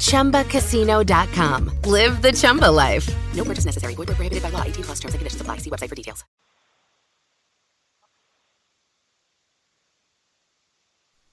[0.00, 1.70] ChumbaCasino.com.
[1.90, 3.10] Live the Chumba life.
[3.34, 3.94] No purchase necessary.
[3.94, 4.62] Void prohibited by law.
[4.64, 5.58] 18 plus terms and conditions apply.
[5.58, 6.24] See website for details.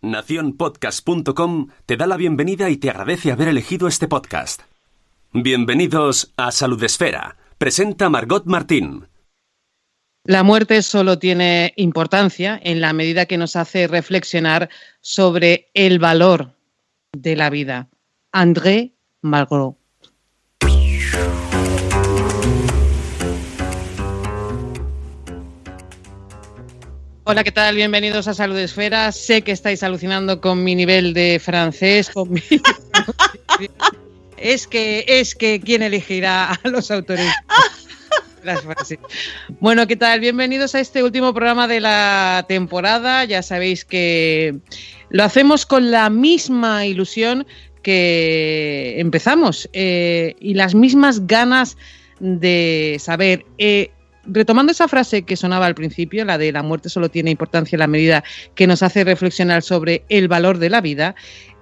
[0.02, 4.62] Naciónpodcast.com te da la bienvenida y te agradece haber elegido este podcast.
[5.34, 7.36] Bienvenidos a Salud Esfera.
[7.58, 9.08] Presenta Margot Martín.
[10.24, 14.70] La muerte solo tiene importancia en la medida que nos hace reflexionar
[15.02, 16.54] sobre el valor
[17.14, 17.90] de la vida.
[18.34, 19.78] André Malraux.
[27.24, 27.76] Hola, ¿qué tal?
[27.76, 29.12] Bienvenidos a Salud Esfera.
[29.12, 32.42] Sé que estáis alucinando con mi nivel de francés, con mi-
[34.38, 37.28] Es que, es que, ¿quién elegirá a los autores?
[39.60, 40.22] Bueno, ¿qué tal?
[40.22, 43.26] Bienvenidos a este último programa de la temporada.
[43.26, 44.60] Ya sabéis que
[45.10, 47.46] lo hacemos con la misma ilusión
[47.88, 51.78] que empezamos eh, y las mismas ganas
[52.20, 53.46] de saber.
[53.60, 53.92] Eh,
[54.26, 57.80] retomando esa frase que sonaba al principio, la de la muerte solo tiene importancia en
[57.80, 61.16] la medida que nos hace reflexionar sobre el valor de la vida,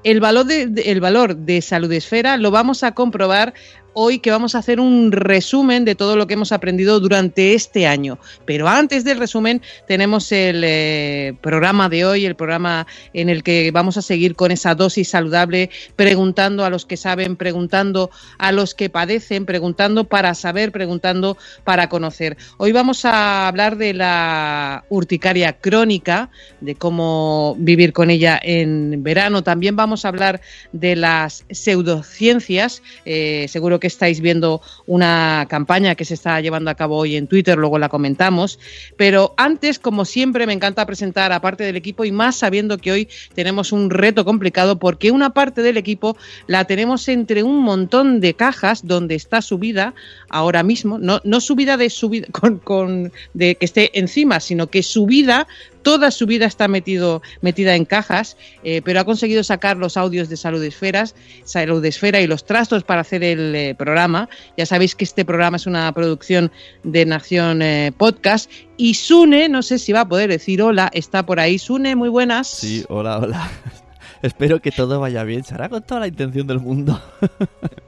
[0.04, 3.54] el valor de, el valor de Salud Esfera lo vamos a comprobar
[3.98, 7.88] hoy que vamos a hacer un resumen de todo lo que hemos aprendido durante este
[7.88, 8.20] año.
[8.46, 13.72] Pero antes del resumen tenemos el eh, programa de hoy, el programa en el que
[13.72, 18.76] vamos a seguir con esa dosis saludable, preguntando a los que saben, preguntando a los
[18.76, 22.36] que padecen, preguntando para saber, preguntando para conocer.
[22.58, 29.42] Hoy vamos a hablar de la urticaria crónica, de cómo vivir con ella en verano.
[29.42, 30.42] También vamos a hablar
[30.74, 32.84] de las pseudociencias.
[33.06, 37.28] Eh, seguro que estáis viendo una campaña que se está llevando a cabo hoy en
[37.28, 38.60] Twitter, luego la comentamos.
[38.98, 42.92] Pero antes, como siempre, me encanta presentar a parte del equipo y más sabiendo que
[42.92, 48.20] hoy tenemos un reto complicado porque una parte del equipo la tenemos entre un montón
[48.20, 49.94] de cajas donde está subida
[50.30, 54.84] ahora mismo, no, no subida de subida con, con- de que esté encima, sino que
[54.84, 55.48] subida
[55.86, 60.30] toda su vida está metido, metida en cajas, eh, pero ha conseguido sacar los audios
[60.30, 61.14] de Salud Esferas,
[61.44, 64.28] Salud Esfera y los trastos para hacer el eh, programa.
[64.58, 66.52] Ya sabéis que este programa es una producción
[66.84, 68.50] de Nación eh, Podcast.
[68.78, 71.60] Y Sune, no sé si va a poder decir hola, está por ahí.
[71.60, 72.48] Sune, muy buenas.
[72.48, 73.52] Sí, hola, hola.
[74.24, 75.44] Espero que todo vaya bien.
[75.44, 77.00] Se hará con toda la intención del mundo.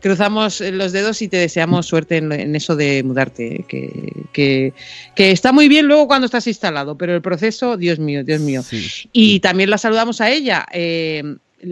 [0.00, 4.72] Cruzamos eh, los dedos y te deseamos suerte en, en eso de mudarte, que, que-
[5.14, 8.62] que está muy bien luego cuando estás instalado, pero el proceso, Dios mío, Dios mío.
[8.62, 8.86] Sí.
[9.12, 11.22] Y también la saludamos a ella, eh,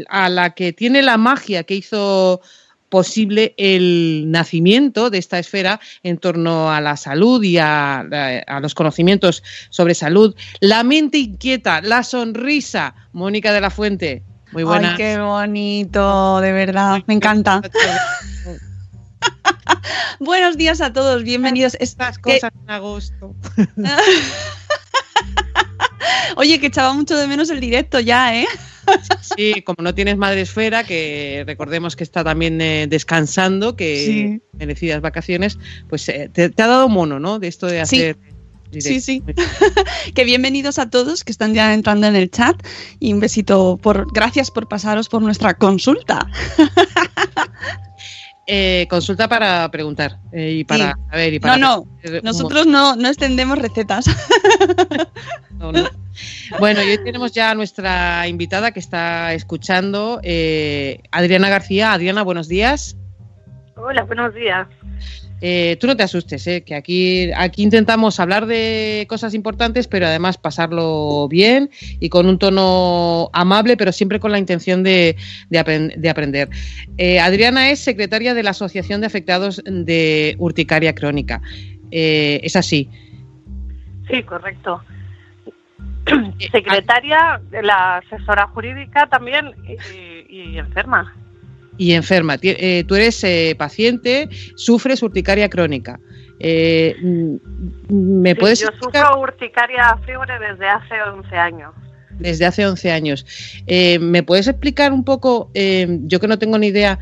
[0.08, 2.40] a la que tiene la magia que hizo
[2.90, 8.74] posible el nacimiento de esta esfera en torno a la salud y a, a los
[8.74, 10.34] conocimientos sobre salud.
[10.60, 14.22] La mente inquieta, la sonrisa, Mónica de la Fuente.
[14.52, 14.90] Muy buena.
[14.92, 17.60] Ay, qué bonito, de verdad, me encanta.
[20.20, 21.74] Buenos días a todos, bienvenidos.
[21.74, 23.34] Es- Estas cosas en agosto.
[26.36, 28.46] Oye, que echaba mucho de menos el directo ya, ¿eh?
[29.36, 34.40] Sí, como no tienes madre esfera, que recordemos que está también eh, descansando, que Sí.
[34.58, 35.58] merecidas vacaciones,
[35.90, 37.38] pues eh, te, te ha dado mono, ¿no?
[37.38, 38.14] De esto de Sí.
[38.72, 39.22] Sí, sí.
[40.14, 42.56] Que bienvenidos a todos que están ya entrando en el chat
[42.98, 46.26] y un besito por gracias por pasaros por nuestra consulta.
[48.50, 51.00] Eh, consulta para preguntar eh, y para Sí.
[51.10, 51.58] saber y para.
[51.58, 54.06] No, no, Nosotros no, no extendemos recetas.
[55.50, 55.90] montón, ¿no?
[56.58, 61.92] Bueno, y hoy tenemos ya a nuestra invitada que está escuchando, eh, Adriana García.
[61.92, 62.96] Adriana, buenos días.
[63.76, 64.66] Hola, buenos días.
[65.40, 70.06] Eh, tú no te asustes, eh, que aquí, aquí intentamos hablar de cosas importantes, pero
[70.06, 71.70] además pasarlo bien
[72.00, 75.16] y con un tono amable, pero siempre con la intención de,
[75.48, 76.48] de apren- de aprender.
[76.96, 81.40] Eh, Adriana es secretaria de la Asociación de Afectados de Urticaria Crónica.
[81.90, 82.90] Eh, es así.
[84.10, 84.82] Sí, correcto.
[86.06, 89.52] Eh, Secretaria, de la asesora jurídica también
[90.28, 91.14] y, y enferma.
[91.78, 92.36] Y enferma.
[92.42, 95.98] Eh, tú eres eh, paciente, sufres urticaria crónica.
[96.40, 97.36] Eh, mm,
[98.20, 101.74] ¿Me Sí, puedes yo explicar sufro urticaria fiebre desde hace 11 años.
[102.18, 103.26] desde hace 11 años?
[104.00, 106.98] ¿Me puedes explicar un poco, yo que no tengo ni idea,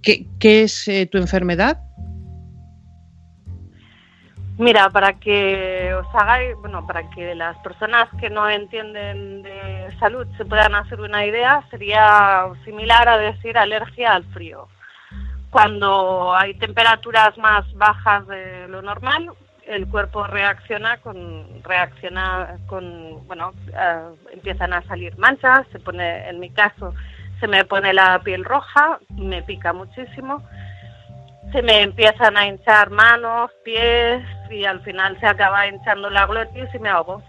[0.00, 1.80] qué, qué es tu enfermedad?
[4.62, 10.24] Mira, para que os hagáis, bueno, para que las personas que no entienden de salud
[10.36, 14.68] se puedan hacer una idea, sería similar a decir alergia al frío.
[15.50, 19.32] Cuando hay temperaturas más bajas de lo normal,
[19.66, 26.40] el cuerpo reacciona con reacciona con bueno eh, empiezan a salir manchas se pone en
[26.40, 26.92] mi caso
[27.38, 30.42] se me pone la piel roja me pica muchísimo
[31.52, 36.68] se me empiezan a hinchar manos pies y al final se acaba hinchando la glotis
[36.74, 37.22] y me ahogo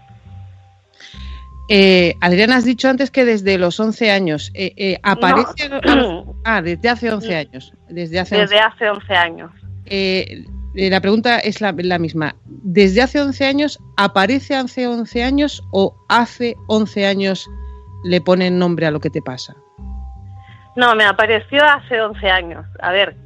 [1.68, 5.68] eh, Adriana, has dicho antes que desde los 11 años eh, eh, aparece.
[5.68, 6.34] No.
[6.44, 7.72] Ah, desde hace 11 años.
[7.88, 9.50] Desde hace desde hace 11 años
[9.86, 10.44] Eh,
[10.74, 12.34] la pregunta es la, la misma.
[12.44, 17.48] ¿Desde hace 11 años aparece hace 11 años o hace 11 años
[18.04, 19.54] le ponen nombre a lo que te pasa?
[20.76, 22.66] No, me apareció hace 11 años.
[22.80, 23.16] A ver,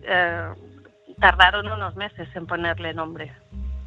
[1.20, 3.32] tardaron unos meses en ponerle nombre.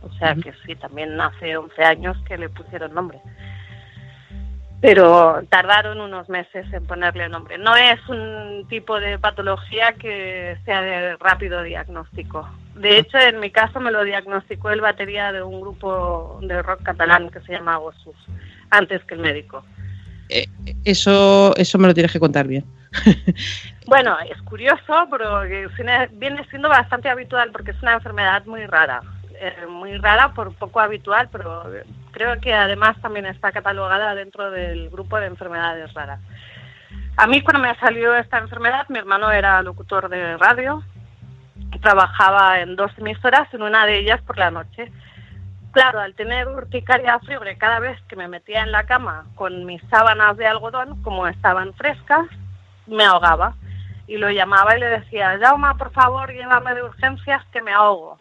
[0.01, 3.19] O sea que sí, también hace 11 años que le pusieron nombre.
[4.81, 7.60] Pero tardaron unos meses en ponerle nombre.
[7.60, 12.50] No es un tipo de patología que sea de rápido diagnóstico.
[12.75, 16.81] De hecho, en mi caso me lo diagnosticó el batería de un grupo de rock
[16.81, 18.16] catalán que se llama Gossus,
[18.72, 19.63] antes que el médico.
[20.83, 22.66] Eso, eso me lo tienes que contar bien.
[23.88, 25.42] Bueno, es curioso, pero
[26.13, 29.01] viene siendo bastante habitual porque es una enfermedad muy rara.
[29.38, 31.63] Eh, muy rara por poco habitual, pero
[32.12, 36.22] creo que además también está catalogada dentro del grupo de enfermedades raras.
[37.18, 40.83] A mí cuando me salió esta enfermedad, mi hermano era locutor de radio,
[41.81, 44.92] trabajaba en dos emisoras, en una de ellas por la noche.
[45.71, 49.81] Claro, al tener urticaria fiebre cada vez que me metía en la cama con mis
[49.89, 52.27] sábanas de algodón, como estaban frescas,
[52.88, 53.56] me ahogaba.
[54.06, 58.19] Y lo llamaba y le decía, Jauma, por favor, llévame de urgencias que me ahogo.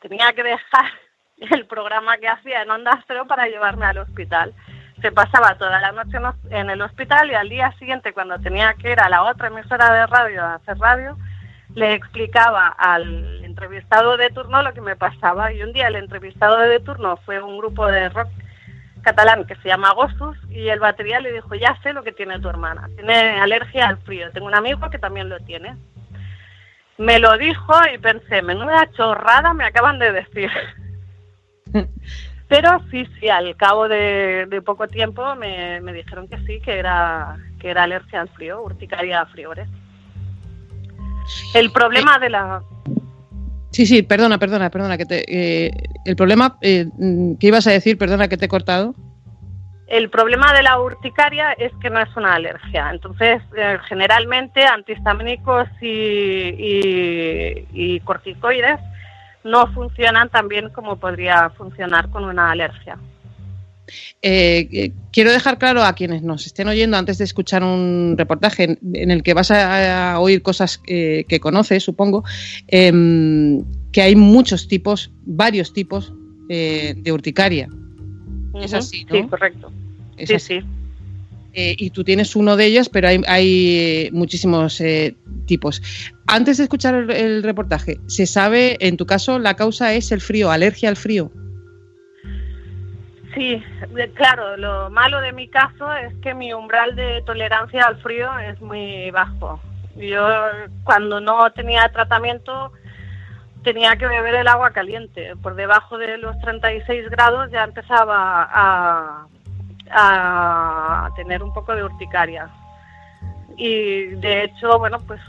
[0.00, 0.90] Tenía que dejar
[1.50, 4.54] el programa que hacía en Onda Cero para llevarme al hospital.
[5.02, 6.18] Se pasaba toda la noche
[6.48, 9.92] en el hospital y al día siguiente, cuando tenía que ir a la otra emisora
[9.92, 11.16] de radio a hacer radio,
[11.74, 15.52] le explicaba al entrevistado de turno lo que me pasaba.
[15.52, 18.28] Y un día el entrevistado de turno fue un grupo de rock
[19.02, 22.38] catalán que se llama Gossus y el batería le dijo, ya sé lo que tiene
[22.38, 25.76] tu hermana, tiene alergia al frío, tengo un amigo que también lo tiene.
[26.98, 30.50] Me lo dijo y pensé, menuda chorrada me acaban de decir.
[32.48, 36.78] Pero sí, sí, al cabo de, de poco tiempo me, me dijeron que sí, que
[36.78, 39.68] era, que era alergia al frío, urticaria a friores.
[41.54, 42.62] El problema de la...
[43.70, 44.96] Sí, sí, perdona, perdona, perdona.
[44.98, 45.24] Que te,
[45.66, 45.70] eh,
[46.04, 46.86] el problema eh,
[47.38, 48.94] que ibas a decir, perdona que te he cortado.
[49.86, 52.90] El problema de la urticaria es que no es una alergia.
[52.92, 58.78] Entonces, eh, generalmente antihistamínicos y, y- y corticoides
[59.42, 62.98] no funcionan tan bien como podría funcionar con una alergia.
[64.22, 68.64] Eh, eh, quiero dejar claro a quienes nos estén oyendo antes de escuchar un reportaje
[68.64, 72.24] en, en el que vas a, a oír cosas eh, que conoces, supongo,
[72.68, 76.12] em, que hay muchos tipos, varios tipos
[76.48, 77.68] eh, de urticaria.
[78.60, 79.16] Es así, ¿no?
[79.16, 79.72] Sí, correcto.
[80.16, 80.60] Es sí, así.
[80.60, 80.66] sí.
[81.52, 85.16] Eh, y tú tienes uno de ellos, pero hay, hay, muchísimos eh,
[85.46, 85.82] tipos.
[86.26, 90.20] Antes de escuchar el, el reportaje, ¿se sabe, en tu caso, la causa es el
[90.20, 91.32] frío, alergia al frío?
[93.34, 93.62] Sí,
[94.14, 98.60] claro, lo malo de mi caso es que mi umbral de tolerancia al frío es
[98.60, 99.60] muy bajo.
[99.96, 100.26] Yo
[100.84, 102.72] cuando no tenía tratamiento
[103.62, 105.36] tenía que beber el agua caliente.
[105.42, 109.26] Por debajo de los 36 grados ya empezaba a,
[111.16, 112.48] tener un poco de urticaria.
[113.56, 115.20] Y de hecho, bueno, pues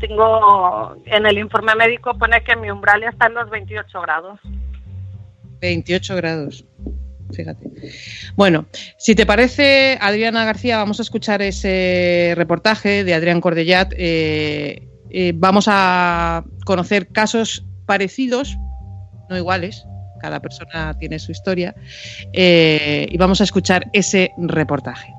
[0.00, 4.40] tengo en el informe médico pone que mi umbral está en los 28 grados.
[5.60, 6.64] 28 grados.
[7.32, 7.70] Fíjate.
[8.36, 8.66] Bueno,
[8.98, 13.92] si te parece, Adriana García, vamos a escuchar ese reportaje de Adrián Cordellat.
[13.96, 18.56] Eh, eh, vamos a conocer casos parecidos,
[19.28, 19.84] no iguales.
[20.20, 21.74] Cada persona tiene su historia.
[22.32, 25.12] eh, y vamos a escuchar ese reportaje.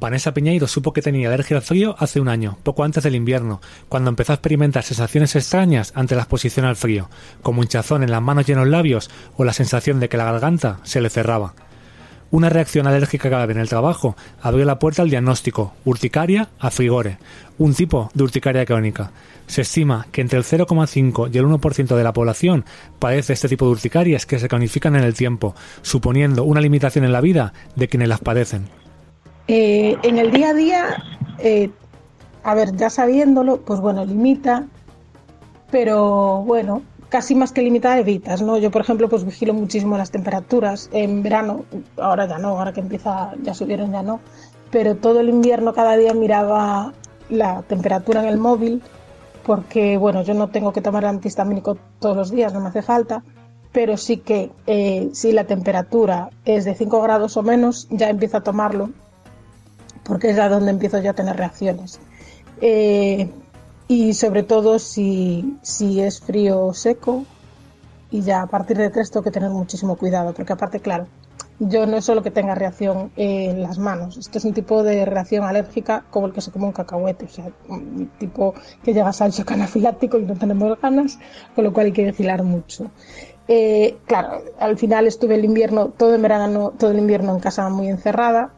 [0.00, 3.60] Vanessa Piñeiro supo que tenía alergia al frío hace un año, poco antes del invierno,
[3.90, 7.10] cuando empezó a experimentar sensaciones extrañas ante la exposición al frío,
[7.42, 10.24] como hinchazón en las manos y en los labios o la sensación de que la
[10.24, 11.52] garganta se le cerraba.
[12.30, 17.18] Una reacción alérgica grave en el trabajo abrió la puerta al diagnóstico urticaria a frigore,
[17.58, 19.10] un tipo de urticaria crónica.
[19.48, 22.64] Se estima que entre el 0,5 y el 1% de la población
[22.98, 27.12] padece este tipo de urticarias que se cronifican en el tiempo, suponiendo una limitación en
[27.12, 28.80] la vida de quienes las padecen.
[29.52, 30.84] Eh, en el día a día,
[31.40, 31.70] eh,
[32.44, 34.68] a ver, ya sabiéndolo, pues bueno, limita
[35.72, 38.58] pero bueno, casi más que limitada evitas, ¿no?
[38.58, 40.88] Yo, por ejemplo, pues vigilo muchísimo las temperaturas.
[40.92, 41.64] En verano,
[41.96, 44.20] ahora ya no, ahora que empieza, ya subieron, ya no.
[44.70, 46.92] Pero todo el invierno cada día miraba
[47.28, 48.82] la temperatura en el móvil,
[49.44, 53.24] porque, bueno, yo no tengo que tomar antihistamínico todos los días, no me hace falta.
[53.72, 58.36] Pero sí que eh, si la temperatura es de 5 grados o menos, ya empiezo
[58.36, 58.90] a tomarlo,
[60.10, 62.00] porque es ya donde empiezo ya a tener reacciones.
[62.60, 63.30] Eh,
[63.86, 67.24] y sobre todo si, si es frío o seco
[68.10, 71.06] y ya a partir de tres tengo que tener muchísimo cuidado porque aparte claro
[71.60, 75.04] yo no es solo que tenga reacción en las manos esto es un tipo de
[75.04, 79.10] reacción alérgica como el que se come un cacahuete o sea un tipo que llega
[79.10, 81.20] al shock anafiláctico y no tenemos ganas
[81.54, 82.90] con lo cual hay que vigilar mucho
[83.46, 87.68] eh, claro al final estuve el invierno todo el verano todo el invierno en casa
[87.68, 88.50] muy encerrada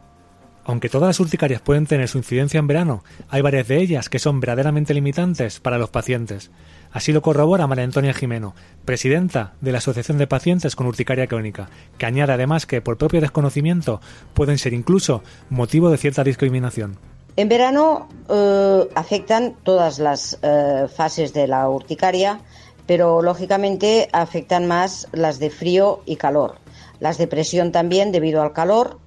[0.65, 4.19] aunque todas las urticarias pueden tener su incidencia en verano, hay varias de ellas que
[4.19, 6.51] son verdaderamente limitantes para los pacientes.
[6.91, 8.53] Así lo corrobora María Antonia Jimeno,
[8.85, 13.19] presidenta de la Asociación de Pacientes con Urticaria Crónica, que añade además que por propio
[13.19, 13.99] desconocimiento
[14.33, 16.97] pueden ser incluso motivo de cierta discriminación.
[17.35, 22.41] En verano eh, afectan todas las eh, fases de la urticaria,
[22.85, 26.57] pero lógicamente afectan más las de frío y calor.
[26.99, 28.99] Las de presión también debido al calor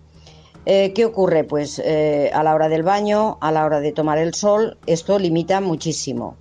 [0.66, 1.44] eh, ¿Qué ocurre?
[1.44, 5.16] Pues eh, a la hora del baño, a la hora de tomar el sol, esto
[5.16, 6.36] limita muchísimo.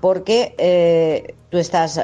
[0.00, 1.98] Porque eh, tú estás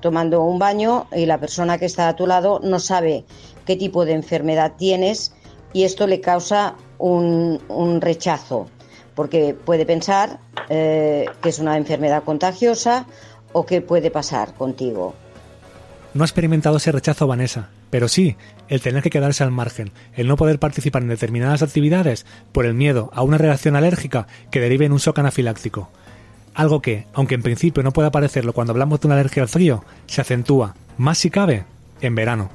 [0.00, 3.24] tomando un baño y la persona que está a tu lado no sabe
[3.66, 5.32] qué tipo de enfermedad tienes
[5.72, 8.66] y esto le causa un, un rechazo.
[9.14, 13.06] Porque puede pensar que es una enfermedad contagiosa
[13.52, 15.14] o que puede pasar contigo.
[16.12, 18.36] No ha experimentado ese rechazo Vanessa, pero sí
[18.68, 22.74] el tener que quedarse al margen, el no poder participar en determinadas actividades por el
[22.74, 25.88] miedo a una reacción alérgica que derive en un shock anafiláctico.
[26.54, 29.84] Algo que, aunque en principio no pueda parecerlo cuando hablamos de una alergia al frío,
[30.06, 31.64] se acentúa, más si cabe,
[32.00, 32.50] en verano.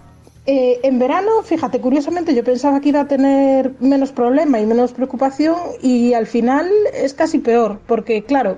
[0.48, 4.92] Eh, en verano, fíjate, curiosamente yo pensaba que iba a tener menos problema y menos
[4.92, 8.58] preocupación y al final es casi peor, porque claro,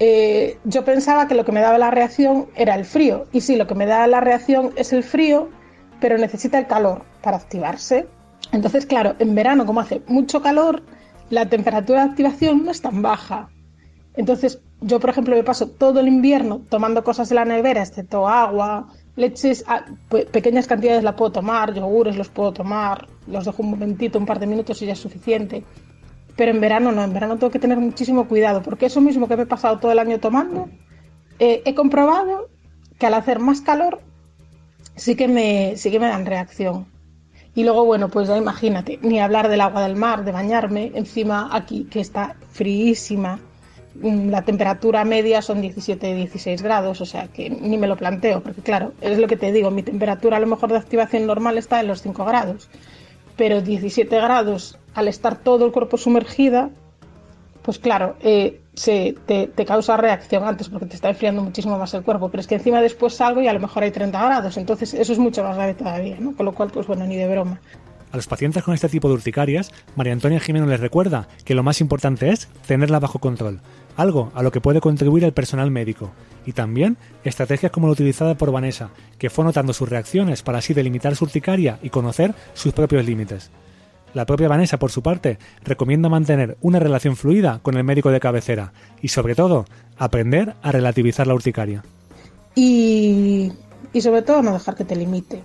[0.00, 3.54] eh, yo pensaba que lo que me daba la reacción era el frío y sí,
[3.54, 5.48] lo que me da la reacción es el frío,
[6.00, 8.06] pero necesita el calor para activarse.
[8.52, 10.82] Entonces, claro, en verano, como hace mucho calor,
[11.30, 13.50] la temperatura de activación no es tan baja.
[14.14, 18.28] Entonces, yo, por ejemplo, me paso todo el invierno tomando cosas de la nevera, excepto
[18.28, 19.84] agua, leches, ah,
[20.32, 24.38] pequeñas cantidades la puedo tomar, yogures los puedo tomar, los dejo un momentito, un par
[24.38, 25.64] de minutos y ya es suficiente.
[26.36, 29.36] Pero en verano no, en verano tengo que tener muchísimo cuidado, porque eso mismo que
[29.36, 30.68] me he pasado todo el año tomando,
[31.40, 32.48] eh, he comprobado
[32.98, 34.00] que al hacer más calor
[34.98, 36.86] sí que me, sí que me dan reacción.
[37.54, 41.48] Y luego, bueno, pues ya imagínate, ni hablar del agua del mar, de bañarme, encima
[41.52, 43.40] aquí que está fríísima,
[43.96, 48.62] mm, la temperatura media son 17-16 grados, o sea que ni me lo planteo, porque
[48.62, 51.80] claro, es lo que te digo, mi temperatura a lo mejor de activación normal está
[51.80, 52.68] en los 5 grados,
[53.36, 56.70] pero 17 grados al estar todo el cuerpo sumergida,
[57.62, 62.02] pues claro, eh, se, te, causa reacción antes porque te está enfriando muchísimo más el
[62.02, 64.94] cuerpo, pero es que encima después salgo y a lo mejor hay 30 grados, entonces
[64.94, 66.34] eso es mucho más grave todavía, ¿no?
[66.34, 67.60] Con lo cual, pues bueno, ni de broma.
[68.10, 71.62] A los pacientes con este tipo de urticarias, María Antonia Jiménez les recuerda que lo
[71.62, 73.60] más importante es tenerla bajo control,
[73.96, 76.10] algo a lo que puede contribuir el personal médico,
[76.46, 80.72] y también estrategias como la utilizada por Vanessa, que fue notando sus reacciones para así
[80.72, 83.50] delimitar su urticaria y conocer sus propios límites.
[84.14, 88.20] La propia Vanessa, por su parte, recomienda mantener una relación fluida con el médico de
[88.20, 88.72] cabecera
[89.02, 91.84] y, sobre todo, aprender a relativizar la urticaria.
[92.54, 93.52] Y,
[93.92, 95.42] y sobre todo, no dejar que te limite.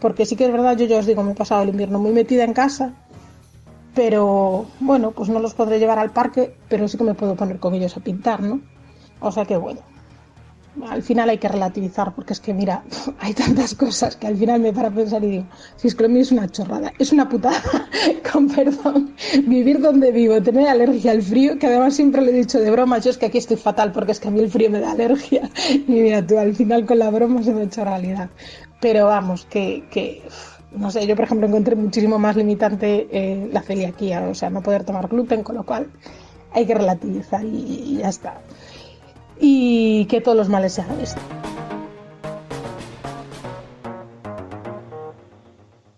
[0.00, 2.12] Porque sí que es verdad, yo ya os digo, me he pasado el invierno muy
[2.12, 2.94] metida en casa,
[3.94, 7.58] pero bueno, pues no los podré llevar al parque, pero sí que me puedo poner
[7.58, 8.60] con ellos a pintar, ¿no?
[9.20, 9.80] O sea que bueno,
[10.88, 12.82] al final hay que relativizar, porque es que, mira,
[13.20, 15.44] hay tantas cosas que al final me para pensar y digo,
[15.76, 17.62] si es que lo mío es una chorrada, es una putada,
[18.32, 19.14] con perdón,
[19.46, 22.98] vivir donde vivo, tener alergia al frío, que además siempre le he dicho de broma,
[22.98, 24.92] yo es que aquí estoy fatal porque es que a mí el frío me da
[24.92, 28.30] alergia, y mira tú, al final con la broma se me ha hecho realidad.
[28.80, 30.22] Pero vamos, que, que
[30.72, 34.62] no sé, yo por ejemplo encontré muchísimo más limitante eh, la celiaquía, o sea, no
[34.62, 35.88] poder tomar gluten, con lo cual
[36.52, 38.40] hay que relativizar y ya está
[39.46, 41.20] y que todos los males se hagan esto.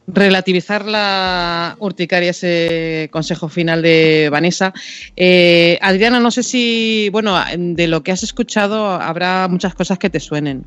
[0.08, 4.72] relativizar la urticaria, ese consejo final de Vanessa.
[5.14, 10.08] Eh, Adriana, no sé si, bueno, de lo que has escuchado habrá muchas cosas que
[10.08, 10.64] te suenen.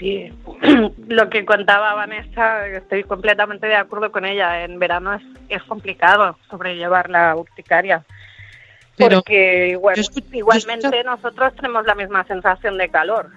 [0.00, 0.32] Sí,
[1.08, 4.64] lo que contaba Vanessa, estoy completamente de acuerdo con ella.
[4.64, 8.04] En verano es, es complicado sobrellevar la urticaria
[9.08, 9.96] Pero porque igual-
[10.32, 13.28] igualmente nosotros tenemos la misma sensación de calor.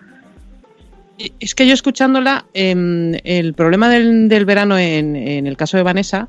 [1.39, 5.83] Es que yo escuchándola, em, el problema del, del verano en, en el caso de
[5.83, 6.27] Vanessa,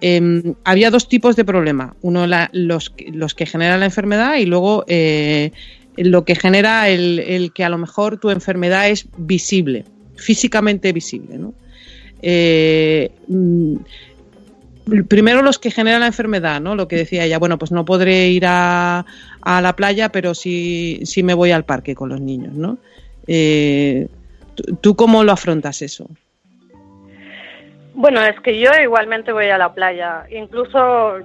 [0.00, 1.94] em, había dos tipos de problema.
[2.02, 5.52] Uno, la- los, que- los que generan la enfermedad y luego eh,
[5.98, 9.84] lo que genera el, el que a lo mejor tu enfermedad es visible,
[10.16, 11.36] físicamente visible.
[11.36, 11.52] ¿no?
[15.08, 16.74] Primero los que generan la enfermedad, ¿no?
[16.74, 19.04] Lo que decía ella, bueno, pues no podré ir a,
[19.40, 22.78] a la playa, pero sí, sí me voy al parque con los niños, ¿no?
[23.28, 24.08] Eh,
[24.56, 26.08] ¿tú- ¿Tú cómo lo afrontas eso?
[27.94, 30.24] Bueno, es que yo igualmente voy a la playa.
[30.30, 31.18] Incluso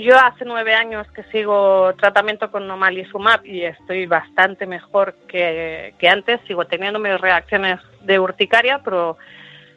[0.00, 6.08] yo hace nueve años que sigo tratamiento con nomalizumab y estoy bastante mejor que, que
[6.08, 6.40] antes.
[6.46, 9.18] Sigo teniendo mis reacciones de urticaria, pero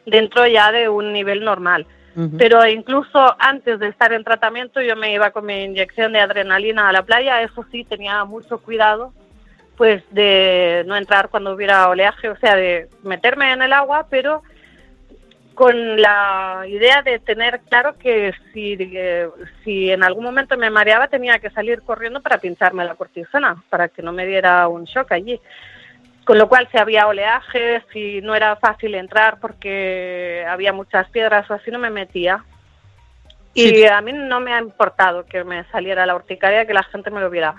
[0.06, 1.84] dentro ya de un nivel normal.
[2.36, 6.88] Pero incluso antes de estar en tratamiento yo me iba con mi inyección de adrenalina
[6.88, 9.12] a la playa, eso sí, tenía mucho cuidado
[9.76, 14.42] pues de no entrar cuando hubiera oleaje, o sea, de meterme en el agua, pero
[15.54, 19.28] con la idea de tener claro que si, eh,
[19.64, 23.88] si en algún momento me mareaba tenía que salir corriendo para pincharme la cortisona, para
[23.88, 25.40] que no me diera un shock allí.
[26.28, 31.50] Con lo cual, si había oleaje, si no era fácil entrar porque había muchas piedras
[31.50, 32.44] o así, no me metía.
[33.54, 33.86] Y Sí.
[33.86, 37.22] a mí no me ha importado que me saliera la urticaria, que la gente me
[37.22, 37.54] lo viera.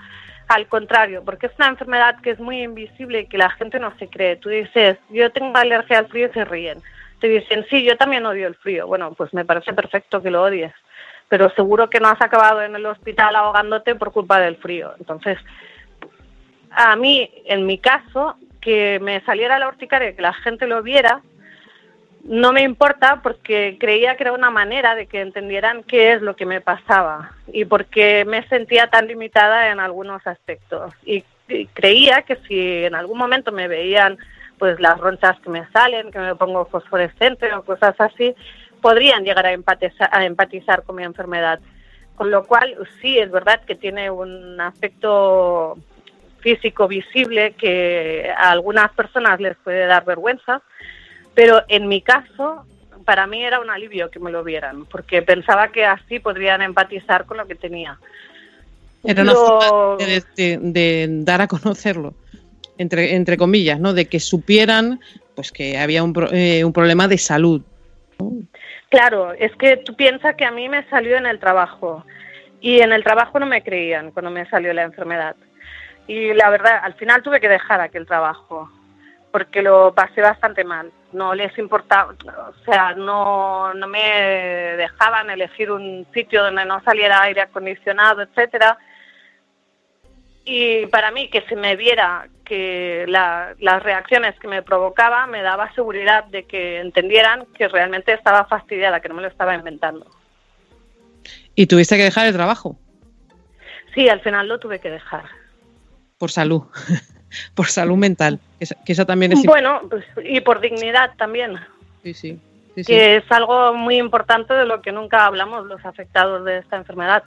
[0.46, 3.92] Al contrario, porque es una enfermedad que es muy invisible y que la gente no
[3.98, 4.36] se cree.
[4.36, 6.78] Tú dices, yo tengo alergia al frío y se ríen.
[7.20, 8.86] Te dicen, sí, yo también odio el frío.
[8.86, 10.72] Bueno, pues me parece perfecto que lo odies.
[11.28, 14.94] Pero seguro que no has acabado en el hospital ahogándote por culpa del frío.
[14.96, 15.38] Entonces,
[16.70, 21.22] a mí, en mi caso, que me saliera la urticaria, que la gente lo viera,
[22.24, 26.36] no me importa porque creía que era una manera de que entendieran qué es lo
[26.36, 30.92] que me pasaba y porque me sentía tan limitada en algunos aspectos.
[31.04, 34.18] Y, y creía que si en algún momento me veían
[34.58, 38.34] pues las ronchas que me salen, que me pongo fosforescente o cosas así,
[38.82, 41.60] podrían llegar a empatizar, a empatizar con mi enfermedad.
[42.14, 45.78] Con lo cual, sí, es verdad que tiene un aspecto
[46.40, 50.62] físico visible que a algunas personas les puede dar vergüenza,
[51.34, 52.64] pero en mi caso,
[53.04, 57.24] para mí era un alivio que me lo vieran, porque pensaba que así podrían empatizar
[57.26, 57.98] con lo que tenía.
[59.04, 62.14] Era una Lo- forma de, de- de dar a conocerlo,
[62.76, 63.94] entre, entre comillas, ¿no?
[63.94, 65.00] De que supieran
[65.34, 67.62] pues que había un, eh, un problema de salud.
[68.90, 72.04] Claro, es que tú piensas que a mí me salió en el trabajo
[72.60, 75.36] y en el trabajo no me creían cuando me salió la enfermedad.
[76.10, 78.68] Y la verdad, al final tuve que dejar aquel trabajo
[79.30, 80.90] porque lo pasé bastante mal.
[81.12, 82.12] No les importaba,
[82.48, 84.00] o sea, no, no me
[84.76, 88.76] dejaban elegir un sitio donde no saliera aire acondicionado, etcétera.
[90.44, 95.42] Y para mí que se me viera que la- las reacciones que me provocaba me
[95.42, 100.06] daba seguridad de que entendieran que realmente estaba fastidiada, que no me lo estaba inventando.
[101.54, 102.76] Y tuviste que dejar el trabajo
[103.94, 105.24] Sí, al final lo tuve que dejar.
[106.20, 106.62] Por salud,
[107.54, 111.56] por salud mental, que esa, que esa también es Bueno, pues, y por dignidad también,
[112.02, 112.38] Sí, sí.
[112.74, 112.92] sí, sí.
[112.92, 117.24] que es algo muy importante de lo que nunca hablamos los afectados de esta enfermedad.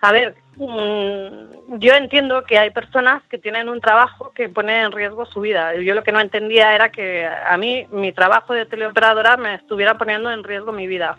[0.00, 4.92] A ver, mm, yo entiendo que hay personas que tienen un trabajo que pone en
[4.92, 5.74] riesgo su vida.
[5.76, 9.98] Yo lo que no entendía era que a mí mi trabajo de teleoperadora me estuviera
[9.98, 11.18] poniendo en riesgo mi vida.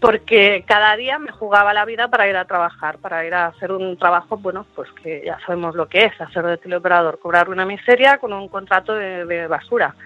[0.00, 3.72] Porque cada día me jugaba la vida para ir a trabajar, para ir a hacer
[3.72, 7.64] un trabajo, bueno, pues que ya sabemos lo que es, hacer de teleoperador, cobrar una
[7.64, 9.96] miseria con un contrato de, de basura.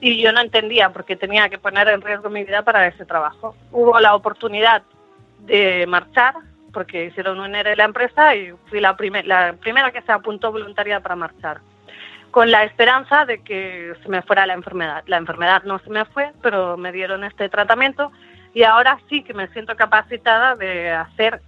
[0.00, 3.04] Y yo no entendía por qué tenía que poner en riesgo mi vida para ese
[3.04, 3.54] trabajo.
[3.70, 4.82] Hubo la oportunidad
[5.40, 6.34] de marchar,
[6.72, 10.50] porque hicieron un ERE en la empresa y fui la, la primera que se apuntó
[10.50, 11.60] voluntaria para marchar,
[12.30, 15.04] con la esperanza de que se me fuera la enfermedad.
[15.06, 18.10] La enfermedad no se me fue, pero me dieron este tratamiento
[18.54, 21.40] y ahora sí que me siento capacitada de hacer,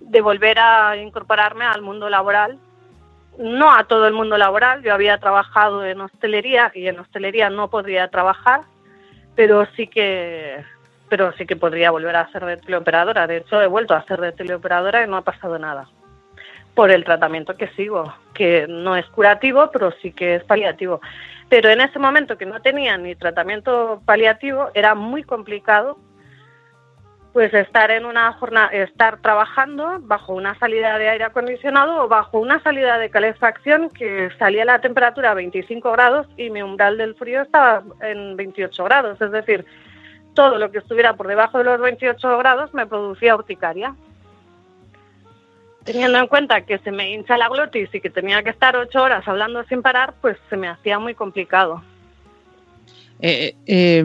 [0.00, 2.58] de volver a incorporarme al mundo laboral.
[3.38, 7.70] No a todo el mundo laboral, yo había trabajado en hostelería y en hostelería no
[7.70, 8.62] podría trabajar,
[9.34, 10.62] pero sí que
[11.08, 13.26] pero sí que podría volver a ser de teleoperadora.
[13.26, 15.86] De hecho, he vuelto a ser de teleoperadora y no ha pasado nada.
[16.74, 21.02] Por el tratamiento que sigo, que no es curativo, pero sí que es paliativo.
[21.50, 25.98] Pero en ese momento que no tenía ni tratamiento paliativo, era muy complicado
[27.32, 32.38] pues estar en una jornada, estar trabajando bajo una salida de aire acondicionado o bajo
[32.38, 37.14] una salida de calefacción que salía la temperatura a 25 grados y mi umbral del
[37.14, 39.20] frío estaba en 28 grados.
[39.20, 39.64] Es decir,
[40.34, 43.94] todo lo que estuviera por debajo de los 28 grados me producía urticaria.
[45.84, 49.02] teniendo en cuenta que se me hincha la glotis y que tenía que estar ocho
[49.02, 51.82] horas hablando sin parar, pues se me hacía muy complicado.
[53.20, 54.04] Eh, eh,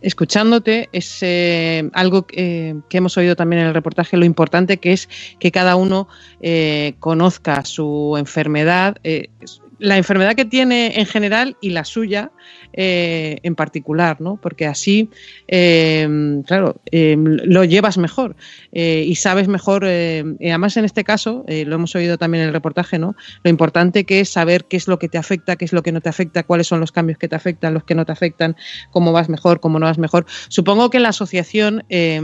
[0.00, 4.92] escuchándote es eh, algo eh, que hemos oído también en el reportaje, lo importante que
[4.92, 6.08] es que cada uno
[6.40, 9.30] eh, conozca su enfermedad, eh,
[9.78, 12.30] la enfermedad que tiene en general y la suya
[12.72, 14.38] eh, en particular, ¿no?
[14.40, 15.10] Porque así,
[15.48, 18.36] eh, claro, eh, lo llevas mejor
[18.72, 19.84] eh, y sabes mejor.
[19.84, 23.16] además, en este caso, lo hemos oído también en el reportaje, ¿no?
[23.42, 25.92] Lo importante que es saber qué es lo que te afecta, qué es lo que
[25.92, 28.56] no te afecta, cuáles son los cambios que te afectan, los que no te afectan,
[28.90, 30.26] cómo vas mejor, cómo no vas mejor.
[30.48, 32.20] Supongo que en la asociación, eh,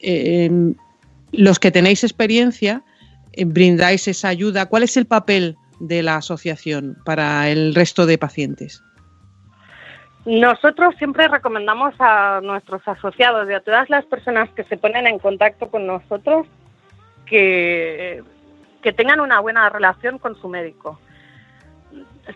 [0.00, 0.50] eh,
[1.32, 2.82] los que tenéis experiencia,
[3.46, 4.66] brindáis esa ayuda.
[4.66, 8.84] ¿Cuál es el papel de la asociación para el resto de pacientes?
[10.26, 15.18] Nosotros siempre recomendamos a nuestros asociados y a todas las personas que se ponen en
[15.18, 16.46] contacto con nosotros
[17.24, 18.22] que,
[18.82, 21.00] que tengan una buena relación con su médico.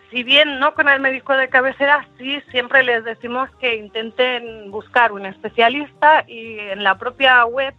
[0.09, 5.11] Si bien no con el médico de cabecera, sí siempre les decimos que intenten buscar
[5.11, 7.73] un especialista y en la propia web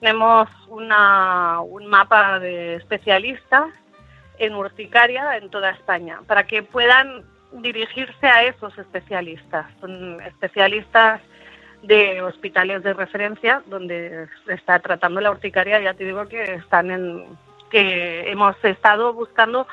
[0.00, 3.66] tenemos una, un mapa de especialistas
[4.38, 9.66] en urticaria en toda España para que puedan dirigirse a esos especialistas.
[9.80, 11.20] Son especialistas
[11.82, 15.80] de hospitales de referencia donde se está tratando la urticaria.
[15.80, 17.26] Ya te digo que están en
[17.70, 19.66] que hemos estado buscando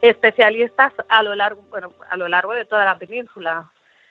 [0.00, 3.70] especialistas a lo largo bueno, a lo largo de toda la península.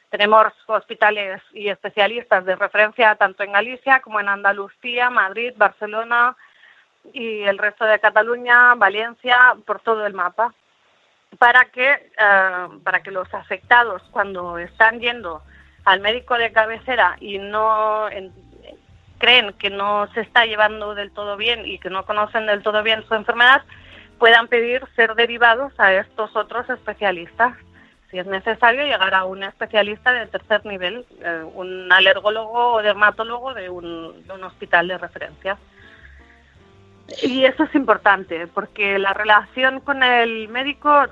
[0.10, 6.36] Tenemos hospitales y especialistas de referencia tanto en Galicia como en Andalucía, Madrid, Barcelona
[7.14, 10.54] y el resto de Cataluña, Valencia, por todo el mapa
[11.40, 15.42] para que eh, para que los afectados cuando están yendo
[15.84, 18.32] al médico de cabecera y no en-
[19.20, 22.82] creen que no se está llevando del todo bien y que no conocen del todo
[22.84, 23.64] bien su enfermedad
[24.20, 27.54] puedan pedir ser derivados a estos otros especialistas.
[28.10, 33.54] Si es necesario llegar a un especialista de tercer nivel eh, un alergólogo o dermatólogo
[33.54, 35.58] de un, de un hospital de referencia
[37.22, 41.06] y eso es importante porque la relación con el médico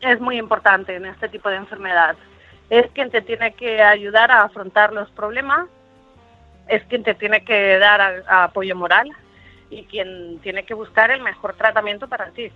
[0.00, 2.16] es muy importante en este tipo de enfermedad.
[2.70, 5.68] Es quien te tiene que ayudar a afrontar los problemas,
[6.68, 9.10] es quien te tiene que dar a- a apoyo moral
[9.70, 12.50] y quien tiene que buscar el mejor tratamiento para ti.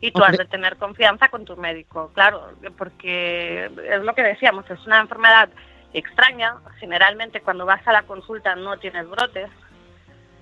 [0.00, 4.68] Y tú has de tener confianza con tu médico, claro, porque es lo que decíamos,
[4.68, 5.48] es una enfermedad
[5.92, 6.56] extraña.
[6.80, 9.48] Generalmente cuando vas a la consulta no tienes brotes,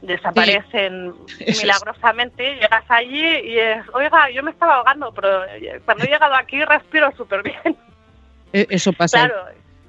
[0.03, 1.15] desaparecen
[1.47, 5.43] milagrosamente, llegas allí y es, oiga, yo me estaba ahogando, pero
[5.85, 7.61] cuando he llegado aquí respiro súper bien.
[8.53, 9.29] E- Eso pasa.
[9.29, 9.45] Claro.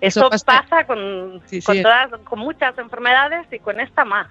[0.00, 1.66] Eso Eso pasa- pasa, con, Sí, sí.
[1.66, 4.28] con, todas, con muchas enfermedades y con esta más.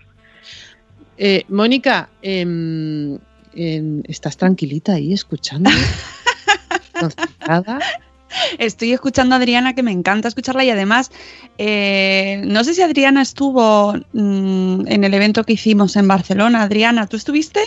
[1.17, 3.17] Eh, Mónica, em,
[4.05, 5.69] ¿estás tranquilita ahí escuchando?
[6.99, 7.79] ¿Concentrada?
[8.57, 11.11] Estoy escuchando a Adriana, que me encanta escucharla y además,
[11.57, 16.63] eh, no sé si Adriana estuvo mm, en el evento que hicimos en Barcelona.
[16.63, 17.59] Adriana, ¿tú estuviste?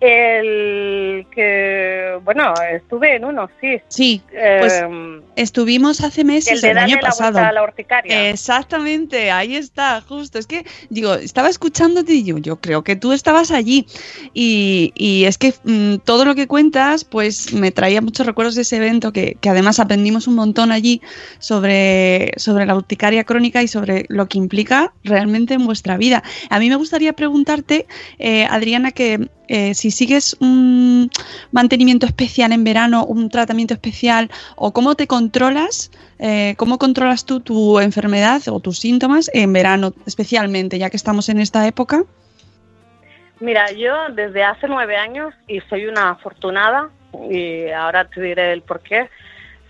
[0.00, 3.80] El que, bueno, estuve en uno, sí.
[3.88, 7.32] Sí, pues Em, estuvimos hace meses, el de el, darle año la pasado.
[7.32, 8.30] vuelta a la urticaria.
[8.30, 10.38] Exactamente, ahí está, justo.
[10.38, 13.86] Es que, digo, estaba escuchándote y yo, yo creo que tú estabas allí.
[14.34, 18.62] Y, y es que mm, todo lo que cuentas, pues me traía muchos recuerdos de
[18.62, 21.02] ese evento, que, que además aprendimos un montón allí
[21.40, 26.22] sobre, sobre la urticaria crónica y sobre lo que implica realmente en vuestra vida.
[26.50, 27.86] A mí me gustaría preguntarte,
[28.18, 31.10] eh, Adriana, que eh, si sigues un
[31.52, 37.40] mantenimiento especial en verano, un tratamiento especial, o cómo te controlas, eh, cómo controlas tú
[37.40, 42.04] tu enfermedad o tus síntomas en verano, especialmente, ya que estamos en esta época.
[43.40, 46.90] Mira, yo desde hace nueve años, y soy una afortunada,
[47.30, 49.08] y ahora te diré el por qué,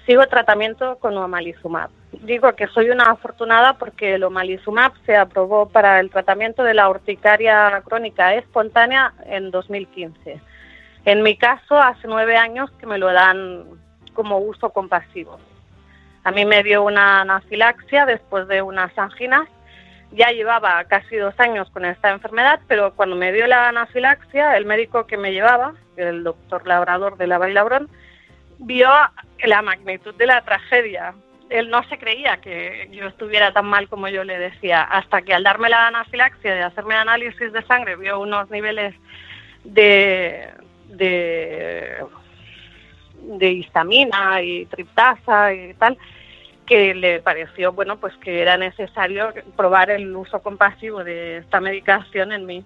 [0.08, 1.90] sigo tratamiento con omalizumab.
[2.22, 6.88] Digo que soy una afortunada porque el omalizumab se aprobó para el tratamiento de la
[6.88, 10.40] urticaria crónica espontánea en 2015.
[11.04, 13.66] En mi caso, hace nueve años que me lo dan
[14.14, 15.38] como uso compasivo.
[16.24, 19.46] A mí me dio una anafilaxia después de unas anginas
[20.10, 24.64] ya llevaba casi dos años con esta enfermedad, pero cuando me dio la anafilaxia, el
[24.64, 27.90] médico que me llevaba, el doctor Labrador de la Bailabrón,
[28.58, 28.88] vio
[29.44, 31.14] la magnitud de la tragedia.
[31.50, 35.32] Él no se creía que yo estuviera tan mal como yo le decía, hasta que
[35.32, 38.94] al darme la anafilaxia y hacerme análisis de sangre, vio unos niveles
[39.64, 40.50] de,
[40.88, 42.04] de,
[43.22, 45.96] de histamina y triptasa y tal,
[46.66, 52.30] que le pareció, bueno, pues que era necesario probar el uso compasivo de esta medicación
[52.32, 52.64] en mí.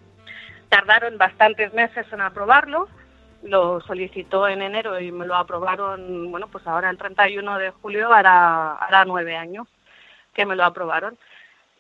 [0.69, 2.89] Tardaron bastantes meses en aprobarlo,
[3.43, 8.13] lo solicitó en enero y me lo aprobaron, bueno, pues ahora el 31 de julio
[8.13, 9.69] hará, hará nueve años
[10.33, 11.19] que me lo aprobaron.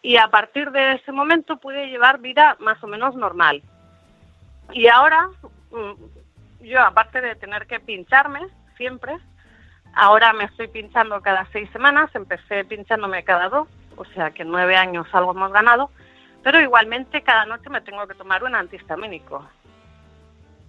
[0.02, 3.62] Y a partir de ese momento pude llevar vida más o menos normal.
[4.72, 5.28] Y ahora,
[5.70, 8.40] mm, yo aparte de tener que pincharme
[8.76, 9.16] siempre,
[9.94, 14.50] ahora me estoy pinchando cada seis semanas, empecé pinchándome cada dos, o sea que en
[14.50, 15.90] nueve años algo hemos ganado,
[16.42, 19.46] pero igualmente cada noche me tengo que tomar un antihistamínico.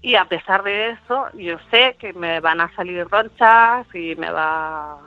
[0.04, 4.30] Y a pesar de eso, yo sé que me van a salir ronchas y me
[4.30, 5.00] va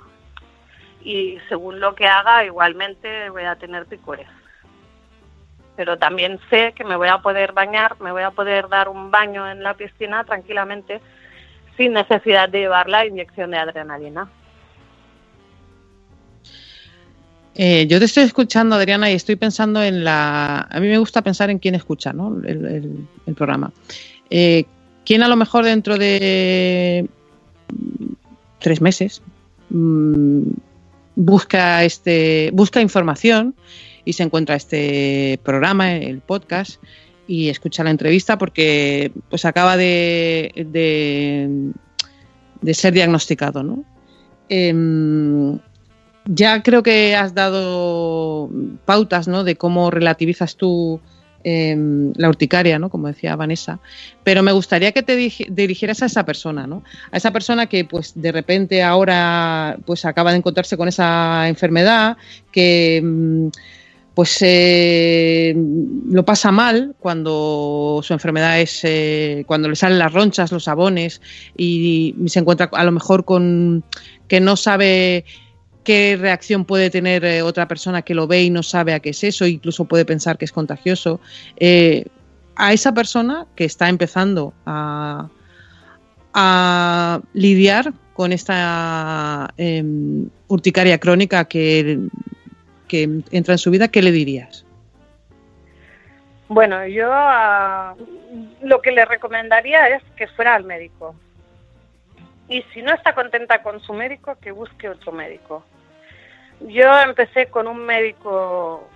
[1.04, 4.26] y según lo que haga igualmente voy a tener picores.
[5.76, 9.10] Pero también sé que me voy a poder bañar, me voy a poder dar un
[9.10, 11.02] baño en la piscina tranquilamente
[11.76, 14.30] sin necesidad de llevar la inyección de adrenalina.
[17.54, 20.62] Eh, yo te estoy escuchando, Adriana, y estoy pensando en la...
[20.70, 22.34] A mí me gusta pensar en quién escucha ¿no?
[22.44, 23.72] el, programa.
[24.30, 24.64] Eh,
[25.06, 27.08] ¿Quién a lo mejor dentro de
[28.58, 29.22] tres meses
[29.70, 30.42] mm,
[31.14, 33.54] busca este busca información
[34.04, 36.82] y se encuentra este programa, el podcast
[37.28, 40.52] y escucha la entrevista porque pues acaba de,
[42.62, 43.84] de, ser diagnosticado, ¿no?
[44.48, 45.58] Em,
[46.24, 48.50] ya creo que has dado
[48.84, 49.44] pautas, ¿no?
[49.44, 51.00] De cómo relativizas tú
[51.48, 52.90] Em, la urticaria, ¿no?
[52.90, 53.78] Como decía Vanessa.
[54.24, 56.82] Pero me gustaría que te dirigieras a esa persona, ¿no?
[57.12, 62.16] A esa persona que, pues, de repente ahora, pues, acaba de encontrarse con esa enfermedad,
[62.50, 63.52] que em,
[64.12, 65.54] pues eh,
[66.08, 71.20] lo pasa mal cuando su enfermedad es eh, cuando le salen las ronchas, los sabones
[71.56, 73.84] y, se encuentra a lo mejor con
[74.26, 75.26] que no sabe
[75.86, 79.10] qué reacción puede tener eh, otra persona que lo ve y no sabe a qué
[79.10, 81.20] es eso, incluso puede pensar que es contagioso.
[81.58, 82.06] Eh,
[82.56, 85.28] a esa persona que está empezando a,
[87.32, 91.98] lidiar con esta em, urticaria crónica que,
[92.88, 94.66] que, entra en su vida, ¿qué le dirías?
[96.48, 97.94] Bueno, yo ah,
[98.62, 101.14] lo que le recomendaría es que fuera al médico.
[102.48, 105.64] Y si no está contenta con su médico, que busque otro médico.
[106.60, 108.88] Yo empecé con un médico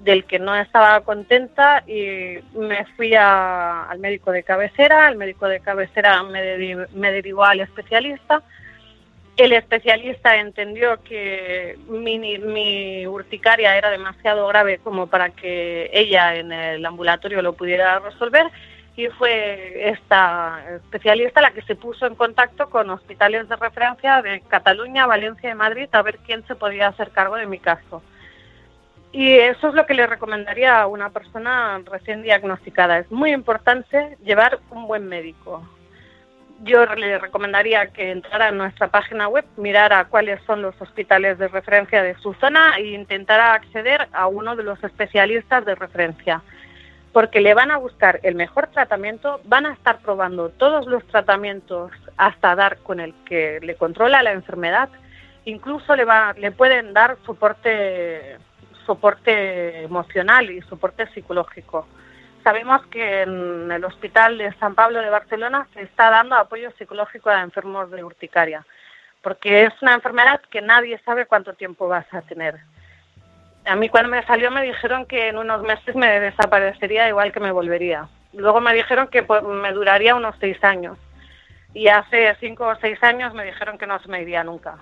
[0.00, 5.08] del que no estaba contenta y me fui al médico de cabecera.
[5.08, 8.42] El médico de cabecera me, derivó al especialista.
[9.36, 16.52] El especialista entendió que mi, mi, urticaria era demasiado grave como para que ella en
[16.52, 18.46] el ambulatorio lo pudiera resolver
[18.96, 24.42] y fue esta especialista la que se puso en contacto con hospitales de referencia de
[24.42, 28.02] Cataluña, Valencia y Madrid a ver quién se podía hacer cargo de mi caso.
[29.10, 32.98] Y eso es lo que le recomendaría a una persona recién diagnosticada.
[32.98, 35.62] Es muy importante llevar un buen médico.
[36.64, 41.48] Yo le recomendaría que entrara en nuestra página web, mirara cuáles son los hospitales de
[41.48, 46.42] referencia de su zona e intentara acceder a uno de los especialistas de referencia
[47.12, 51.92] porque le van a buscar el mejor tratamiento, van a estar probando todos los tratamientos
[52.16, 54.88] hasta dar con el que le controla la enfermedad,
[55.44, 58.38] incluso le, va, le pueden dar soporte,
[58.86, 61.86] soporte emocional y soporte psicológico.
[62.42, 67.30] Sabemos que en el Hospital de San Pablo de Barcelona se está dando apoyo psicológico
[67.30, 68.64] a enfermos de urticaria,
[69.20, 72.58] porque es una enfermedad que nadie sabe cuánto tiempo vas a tener
[73.64, 77.40] a mí cuando me salió me dijeron que en unos meses me desaparecería igual que
[77.40, 78.08] me volvería.
[78.32, 80.98] Luego me dijeron que pues, me duraría unos seis años.
[81.74, 84.76] Y hace cinco o seis años me dijeron que no se me iría nunca.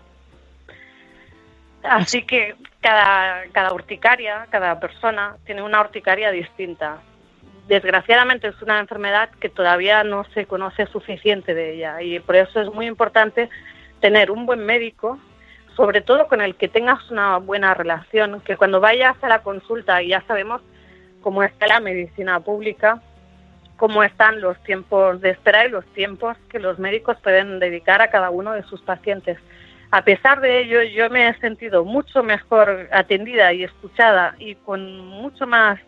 [1.82, 6.98] Así que cada, cada urticaria, cada persona tiene una urticaria distinta.
[7.68, 12.60] Desgraciadamente es una enfermedad que todavía no se conoce suficiente de ella y por eso
[12.60, 13.48] es muy importante
[14.00, 15.18] tener un buen médico
[15.80, 20.02] sobre todo con el que tengas una buena relación, que cuando vayas a la consulta
[20.02, 20.60] y ya sabemos
[21.22, 23.00] cómo está la medicina pública,
[23.78, 28.10] cómo están los tiempos de espera y los tiempos que los médicos pueden dedicar a
[28.10, 29.38] cada uno de sus pacientes.
[29.90, 34.98] A pesar de ello, yo me he sentido mucho mejor atendida y escuchada y con
[35.06, 35.80] mucho más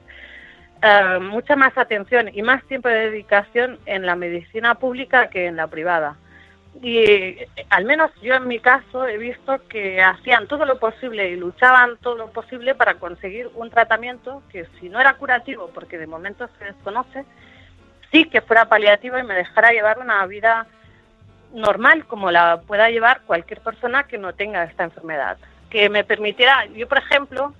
[0.80, 5.56] eh, mucha más atención y más tiempo de dedicación en la medicina pública que en
[5.56, 6.16] la privada
[6.80, 7.36] y
[7.68, 11.98] al menos yo en mi caso he visto que hacían todo lo posible y luchaban
[11.98, 16.48] todo lo posible para conseguir un tratamiento que si no era curativo, porque de momento
[16.58, 17.24] se desconoce,
[18.10, 20.66] sí que fuera paliativo y me dejara llevar una vida
[21.52, 25.36] normal como la pueda llevar cualquier persona que no tenga esta enfermedad.
[25.68, 27.54] que me permitiera, yo por ejemplo,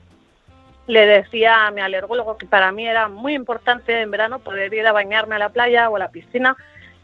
[0.87, 4.87] le decía a mi alergólogo que para mí era muy importante en verano poder ir
[4.87, 6.55] a bañarme a la playa o a la piscina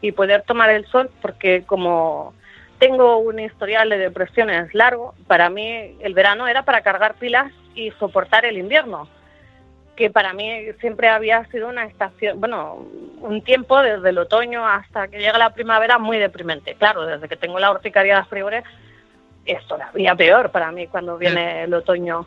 [0.01, 2.33] y poder tomar el sol, porque como
[2.79, 7.91] tengo un historial de depresiones largo, para mí el verano era para cargar pilas y
[7.91, 9.09] soportar el invierno,
[9.95, 12.87] que para mí siempre había sido una estación, bueno,
[13.19, 16.75] un tiempo desde el otoño hasta que llega la primavera muy deprimente.
[16.75, 18.63] Claro, desde que tengo la urticaria de Friore
[19.45, 22.25] es todavía peor para mí cuando viene el otoño.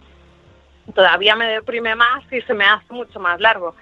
[0.94, 3.74] Todavía me deprime más y se me hace mucho más largo.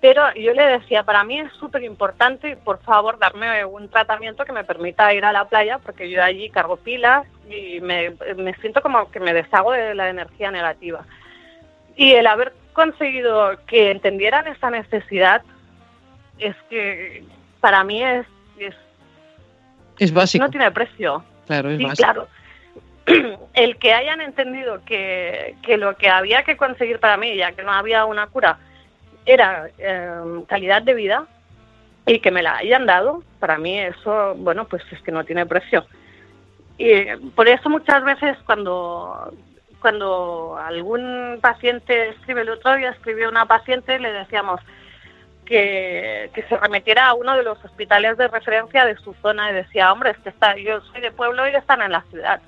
[0.00, 4.52] Pero yo le decía, para mí es súper importante, por favor, darme un tratamiento que
[4.52, 8.80] me permita ir a la playa, porque yo allí cargo pilas y me, me siento
[8.80, 11.04] como que me deshago de la energía negativa.
[11.96, 15.42] Y el haber conseguido que entendieran esta necesidad
[16.38, 17.22] es que
[17.60, 18.26] para mí es,
[18.58, 18.74] es,
[19.98, 20.44] Es básico.
[20.44, 21.22] no tiene precio.
[21.46, 22.02] Claro, es Sí, básico.
[22.02, 22.28] claro.
[23.52, 27.62] El que hayan entendido que, que lo que había que conseguir para mí, ya que
[27.64, 28.58] no había una cura,
[29.26, 31.26] era eh, calidad de vida
[32.06, 35.46] y que me la hayan dado, para mí eso, bueno, pues es que no tiene
[35.46, 35.86] precio.
[36.78, 37.04] Y
[37.34, 39.32] por eso muchas veces cuando,
[39.80, 44.60] cuando algún paciente escribe, el otro día escribió una paciente, le decíamos
[45.44, 49.54] que, que se remitiera a uno de los hospitales de referencia de su zona y
[49.54, 52.40] decía, hombre, es que está, yo soy de pueblo y están en la ciudad.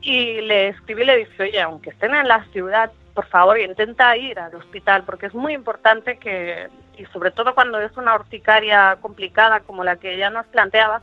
[0.00, 4.14] Y le escribí y le dije, oye, aunque estén en la ciudad, por favor, intenta
[4.14, 8.98] ir al hospital, porque es muy importante que, y sobre todo cuando es una urticaria
[9.00, 11.00] complicada como la que ella nos planteaba,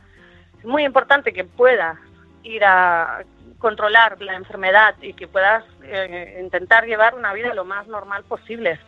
[0.58, 1.98] es muy importante que puedas
[2.44, 3.24] ir a
[3.58, 8.78] controlar la enfermedad y que puedas eh, intentar llevar una vida lo más normal posible.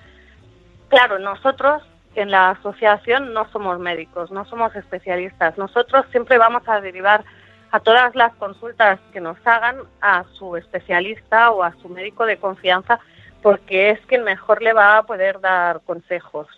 [0.88, 1.82] Claro, nosotros
[2.14, 5.58] en la asociación no somos médicos, no somos especialistas.
[5.58, 7.24] Nosotros siempre vamos a derivar
[7.72, 12.36] a todas las consultas que nos hagan a su especialista o a su médico de
[12.36, 13.00] confianza
[13.46, 16.48] porque es quien mejor le va a poder dar consejos.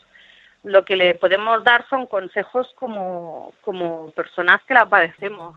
[0.65, 5.55] Lo que le podemos dar son consejos como, como personas que la padecemos.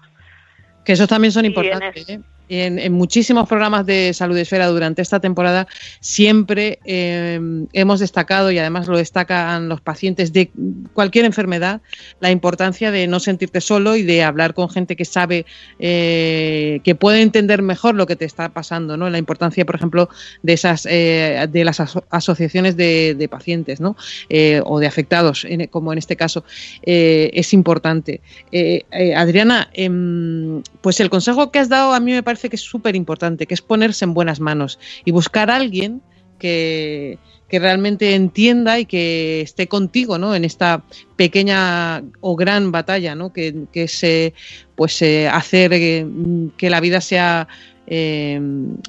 [0.84, 2.10] Que esos también son importantes.
[2.10, 2.20] ¿eh?
[2.54, 5.68] En, en muchísimos programas de Salud Esfera durante esta temporada
[6.02, 7.40] siempre eh,
[7.72, 10.52] hemos destacado, y además lo destacan los pacientes de
[10.92, 11.80] cualquier enfermedad,
[12.20, 15.46] la importancia de no sentirte solo y de hablar con gente que sabe,
[15.80, 19.10] eh, que puede entender mejor lo que te está pasando, ¿no?
[19.10, 20.10] La importancia, por ejemplo,
[20.44, 23.96] de esas, eh, de las aso- asociaciones de, pacientes, ¿no?
[24.28, 26.44] Eh, o de afectados, en- como en este caso,
[26.86, 28.20] eh, es importante.
[28.52, 28.84] Eh,
[29.16, 32.95] Adriana, em, pues el consejo que has dado a mí me parece que es súper
[32.95, 36.01] importante, que es ponerse en buenas manos y buscar a alguien
[36.39, 40.34] que, que realmente entienda y que esté contigo ¿no?
[40.34, 40.84] en esta
[41.15, 43.32] pequeña o gran batalla, ¿no?
[43.34, 44.34] que, que es
[44.75, 45.01] pues,
[45.32, 46.08] hacer eh,
[46.58, 47.47] que la vida sea,
[47.93, 48.39] eh,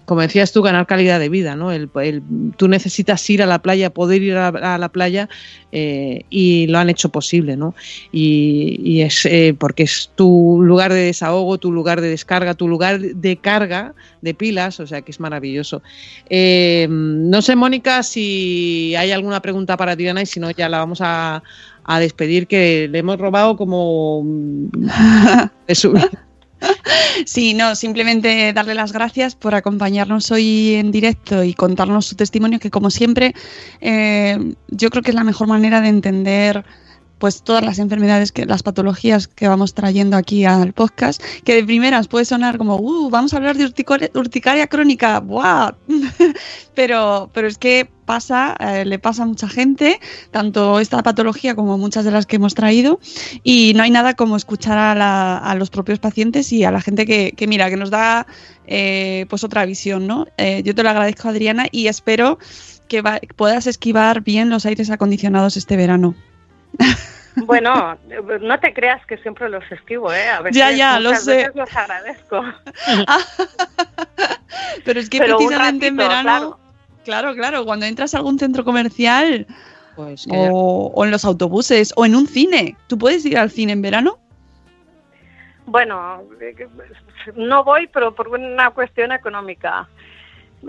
[0.04, 1.56] como decías tú, ganar calidad de vida.
[1.56, 1.72] ¿no?
[1.72, 2.22] El- el-
[2.56, 5.28] tú necesitas ir a la playa, poder ir a, a la playa
[5.72, 7.56] eh, y lo han hecho posible.
[7.56, 7.74] ¿no?
[8.12, 12.68] y, y es eh, porque es tu lugar de desahogo, tu lugar de descarga, tu
[12.68, 15.82] lugar de carga de pilas, o sea que es maravilloso.
[16.30, 20.78] Eh, no sé, Mónica, si hay alguna pregunta para Diana y si no, ya la
[20.78, 21.42] vamos a,
[21.82, 24.24] a despedir, que le hemos robado como
[27.26, 32.58] Sí, no, simplemente darle las gracias por acompañarnos hoy en directo y contarnos su testimonio,
[32.58, 33.34] que como siempre,
[33.80, 36.64] eh, yo creo que es la mejor manera de entender
[37.22, 41.62] pues todas las enfermedades, que las patologías que vamos trayendo aquí al podcast, que de
[41.62, 45.70] primeras puede sonar como, uh, vamos a hablar de urticore- urticaria crónica, ¡buah!
[46.74, 50.00] pero, pero es que pasa, eh, le pasa a mucha gente,
[50.32, 52.98] tanto esta patología como muchas de las que hemos traído,
[53.44, 57.46] y no hay nada como escuchar a, los propios pacientes y a la gente que,
[57.46, 58.26] mira, que nos da
[58.66, 60.26] eh, pues otra visión, ¿no?
[60.38, 62.40] Eh, yo te lo agradezco, Adriana, y espero
[62.88, 63.00] que
[63.36, 66.16] puedas esquivar bien los aires acondicionados este verano.
[67.46, 67.96] Bueno,
[68.42, 70.28] no te creas que siempre los esquivo, ¿eh?
[70.28, 71.36] A veces, Ya, ya, lo muchas sé.
[71.36, 72.42] veces los agradezco.
[74.84, 76.58] Pero es que Pero precisamente en verano, claro.
[77.04, 77.34] claro.
[77.34, 79.46] claro, cuando entras a algún centro comercial
[79.96, 83.38] Pues que ya- o, o en los autobuses o en un cine, ¿tú puedes ir
[83.38, 84.18] al cine en verano?
[85.64, 86.22] Bueno,
[87.36, 89.88] no voy, pero por una cuestión económica.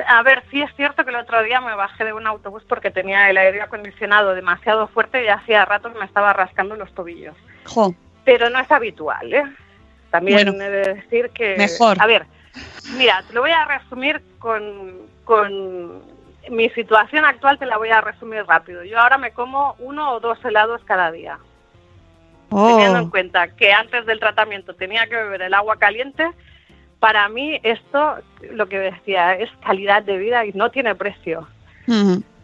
[0.08, 2.90] A ver, sí es cierto que el otro día me bajé de un autobús porque
[2.90, 7.36] tenía el aire acondicionado demasiado fuerte y hacía rato que me estaba rascando los tobillos.
[7.66, 7.94] Jo,
[8.26, 9.44] Pero no es habitual, ¿eh?
[10.10, 11.56] También Bueno, he de decir que...
[11.58, 11.98] mejor.
[12.02, 12.26] A ver,
[12.98, 16.02] mira, te lo voy a resumir con, con
[16.50, 18.84] mi situación actual, te la voy a resumir rápido.
[18.84, 21.38] Yo ahora me como uno o dos helados cada día.
[22.50, 26.30] teniendo en oh, cuenta que antes del tratamiento tenía que beber el agua caliente,
[27.04, 28.16] para mí esto,
[28.54, 31.46] lo que decía, es calidad de vida y no tiene precio.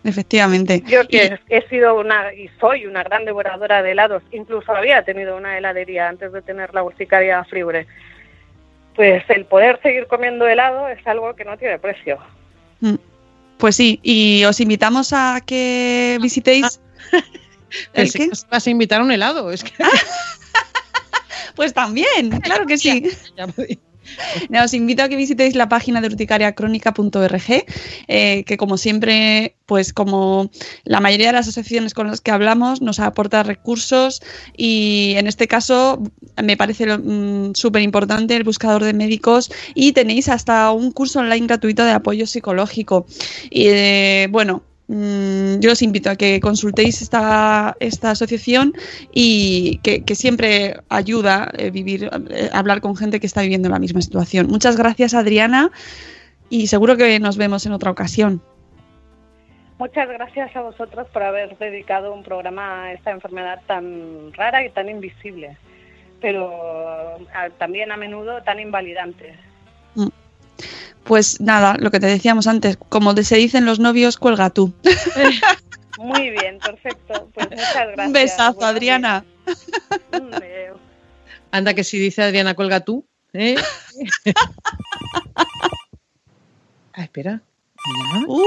[0.04, 0.84] Efectivamente.
[0.86, 5.38] Yo que he sido una y soy una gran devoradora de helados, incluso había tenido
[5.38, 7.88] una heladería antes de tener la urticaria Fribre.
[8.98, 12.18] Pues el poder seguir comiendo helado es algo que no tiene precio.
[12.82, 12.96] Mm.
[13.60, 16.82] Pues sí, y os invitamos a que visitéis.
[17.94, 18.30] ¿El Pensé qué?
[18.52, 19.54] vas a invitar a un helado.
[19.54, 19.72] Es que
[21.56, 23.10] Pues también, claro que sí.
[24.50, 27.66] No, os invito a que visitéis la página de urticariacrónica.org,
[28.08, 30.50] eh, que como siempre, pues como
[30.84, 34.22] la mayoría de las asociaciones con las que hablamos, nos aporta recursos
[34.56, 36.02] y en este caso
[36.42, 41.48] me parece mm, súper importante el buscador de médicos y tenéis hasta un curso online
[41.48, 43.06] gratuito de apoyo psicológico.
[43.50, 44.69] Y eh, bueno.
[44.90, 48.74] Mm, Yo os invito a que consultéis esta, esta asociación
[49.14, 53.80] y que, que siempre ayuda eh, vivir, eh, hablar con gente que está viviendo la
[53.80, 54.48] misma situación.
[54.48, 55.72] Muchas gracias, Adriana,
[56.50, 58.42] y seguro que nos vemos en otra ocasión.
[59.78, 64.70] Muchas gracias a vosotros por haber dedicado un programa a esta enfermedad tan rara y
[64.72, 65.56] tan invisible,
[66.20, 69.38] pero a- también a menudo tan invalidante.
[71.10, 74.76] Pues nada, lo que te decíamos antes, como se dicen los novios, cuelga tú.
[75.98, 77.32] Muy bien, perfecto.
[77.34, 78.06] Pues muchas gracias.
[78.06, 79.26] Un besazo, Adriana.
[80.12, 80.76] días.
[81.50, 83.08] Anda que si dice Adriana, cuelga tú.
[83.34, 83.56] ¿eh?
[86.94, 87.42] ah, espera.
[88.28, 88.46] Uh.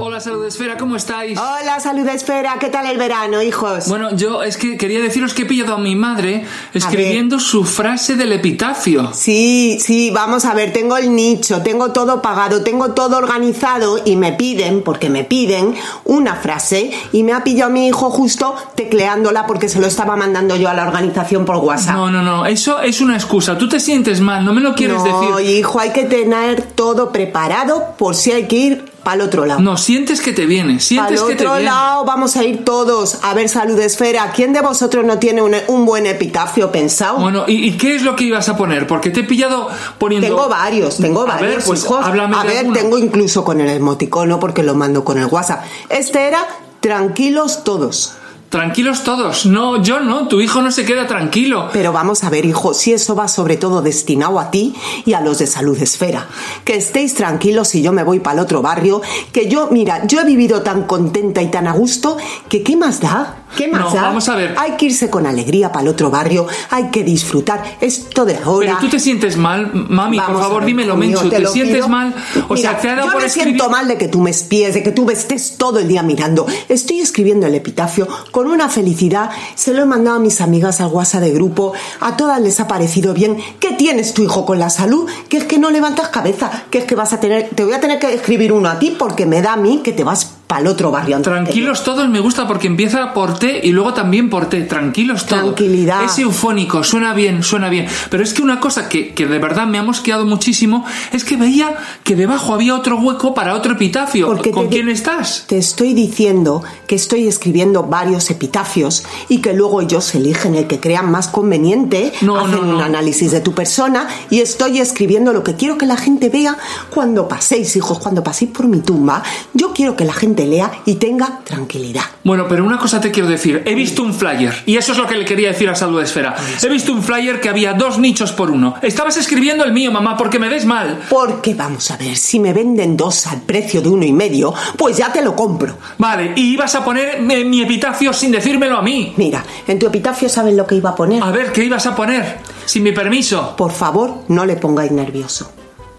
[0.00, 1.36] Hola, Salud Esfera, ¿cómo estáis?
[1.36, 3.88] Hola, salud esfera, ¿qué tal el verano, hijos?
[3.88, 8.14] Bueno, yo es que quería deciros que he pillado a mi madre escribiendo su frase
[8.14, 9.12] del epitafio.
[9.12, 14.14] Sí, sí, vamos a ver, tengo el nicho, tengo todo pagado, tengo todo organizado y
[14.14, 15.74] me piden, porque me piden,
[16.04, 20.54] una frase y me ha pillado mi hijo justo tecleándola porque se lo estaba mandando
[20.54, 21.96] yo a la organización por WhatsApp.
[21.96, 23.58] No, no, no, eso es una excusa.
[23.58, 25.56] Tú te sientes mal, no me lo quieres no, decir.
[25.56, 29.60] hijo, hay que tener todo preparado por si hay que ir para el otro lado.
[29.60, 31.70] No, sientes que te viene, sientes que te otro viene.
[31.70, 34.32] lado vamos a ir todos a ver salud esfera.
[34.36, 37.16] ¿Quién de vosotros no tiene un, un buen epitafio pensado?
[37.16, 38.86] Bueno, ¿y, y qué es lo que ibas a poner?
[38.86, 40.26] Porque te he pillado poniendo...
[40.28, 42.04] Tengo varios, tengo A varios, ver, pues hijos.
[42.04, 45.64] háblame a ver, tengo incluso con el emoticono porque lo mando con el WhatsApp.
[45.88, 46.46] Este era
[46.80, 48.12] tranquilos todos.
[48.50, 49.44] Tranquilos todos.
[49.44, 51.68] No, yo no, tu hijo no se queda tranquilo.
[51.70, 54.74] Pero vamos a ver, hijo, si eso va sobre todo destinado a ti
[55.04, 56.26] y a los de Salud Esfera.
[56.64, 59.02] Que estéis tranquilos si yo me voy para el otro barrio.
[59.32, 62.16] Que yo, mira, yo he vivido tan contenta y tan a gusto
[62.48, 63.36] que ¿qué más da?
[63.56, 64.02] ¿Qué más No, da?
[64.02, 64.54] vamos a ver.
[64.58, 66.46] Hay que irse con alegría para el otro barrio.
[66.70, 67.62] Hay que disfrutar.
[67.80, 68.66] Esto de ahora.
[68.76, 71.28] Pero tú te sientes mal, mami, Vamos por favor, ver, dímelo, mío, Menchu.
[71.30, 71.88] ¿Te, lo sientes pido.
[71.88, 72.14] mal?
[72.48, 73.48] O Mira, sea, te ha dado yo por me escribir...
[73.54, 76.02] siento mal de que tú me espíes, de que tú me estés todo el día
[76.02, 76.46] mirando.
[76.68, 79.30] Estoy escribiendo el epitafio con una felicidad.
[79.54, 81.72] Se lo he mandado a mis amigas al WhatsApp de grupo.
[82.00, 83.38] A todas les ha parecido bien.
[83.60, 85.08] ¿Qué tienes tu hijo con la salud?
[85.28, 86.64] Que es que no levantas cabeza.
[86.70, 87.50] Que es que vas a tener...
[87.54, 89.92] Te voy a tener que escribir uno a ti porque me da a mí que
[89.92, 91.20] te vas para el otro barrio.
[91.20, 94.62] Tranquilos todos me gusta porque empieza por T y luego también por T.
[94.62, 95.42] Tranquilos todos.
[95.42, 96.04] Tranquilidad.
[96.04, 97.86] Es eufónico, suena bien, suena bien.
[98.10, 101.36] Pero es que una cosa que, que de verdad me ha mosqueado muchísimo es que
[101.36, 104.26] veía que debajo había otro hueco para otro epitafio.
[104.26, 105.44] Porque ¿Con quién estás?
[105.46, 110.80] Te estoy diciendo que estoy escribiendo varios epitafios y que luego ellos eligen el que
[110.80, 112.76] crean más conveniente, No, hacen no, no.
[112.76, 116.56] un análisis de tu persona y estoy escribiendo lo que quiero que la gente vea
[116.88, 119.22] cuando paséis, hijos, cuando paséis por mi tumba.
[119.52, 122.02] Yo quiero que la gente lea y tenga tranquilidad.
[122.24, 123.62] Bueno, pero una cosa te quiero decir.
[123.64, 126.34] He visto un flyer y eso es lo que le quería decir a Salud Esfera.
[126.62, 128.74] He visto un flyer que había dos nichos por uno.
[128.82, 131.00] Estabas escribiendo el mío, mamá, porque me ves mal.
[131.08, 134.96] Porque vamos a ver, si me venden dos al precio de uno y medio, pues
[134.96, 135.76] ya te lo compro.
[135.98, 139.14] Vale, y ibas a poner eh, mi epitafio sin decírmelo a mí.
[139.16, 141.22] Mira, en tu epitafio sabes lo que iba a poner.
[141.22, 142.38] A ver, ¿qué ibas a poner?
[142.64, 143.54] Sin mi permiso.
[143.56, 145.52] Por favor, no le pongáis nervioso.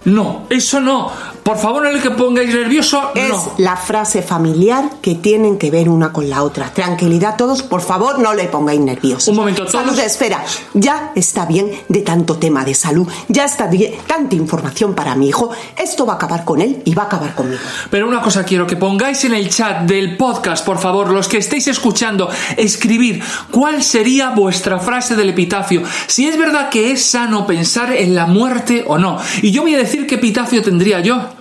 [0.05, 1.11] No, eso no.
[1.49, 3.09] Por favor, no le que pongáis nervioso.
[3.15, 3.53] Es no.
[3.57, 6.71] la frase familiar que tienen que ver una con la otra.
[6.71, 9.31] Tranquilidad todos, por favor, no le pongáis nervioso.
[9.31, 10.45] Un momento, todos- Salud, espera.
[10.75, 13.07] Ya está bien de tanto tema de salud.
[13.29, 15.49] Ya está bien, tanta información para mi hijo.
[15.75, 17.61] Esto va a acabar con él y va a acabar conmigo.
[17.89, 21.39] Pero una cosa quiero que pongáis en el chat del podcast, por favor, los que
[21.39, 25.81] estéis escuchando, escribir cuál sería vuestra frase del epitafio.
[26.05, 29.17] Si es verdad que es sano pensar en la muerte o no.
[29.41, 31.38] Y yo voy a decir qué epitafio tendría yo.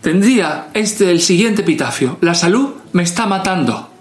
[0.00, 2.18] Tendría este el siguiente epitafio.
[2.20, 3.91] La salud me está matando.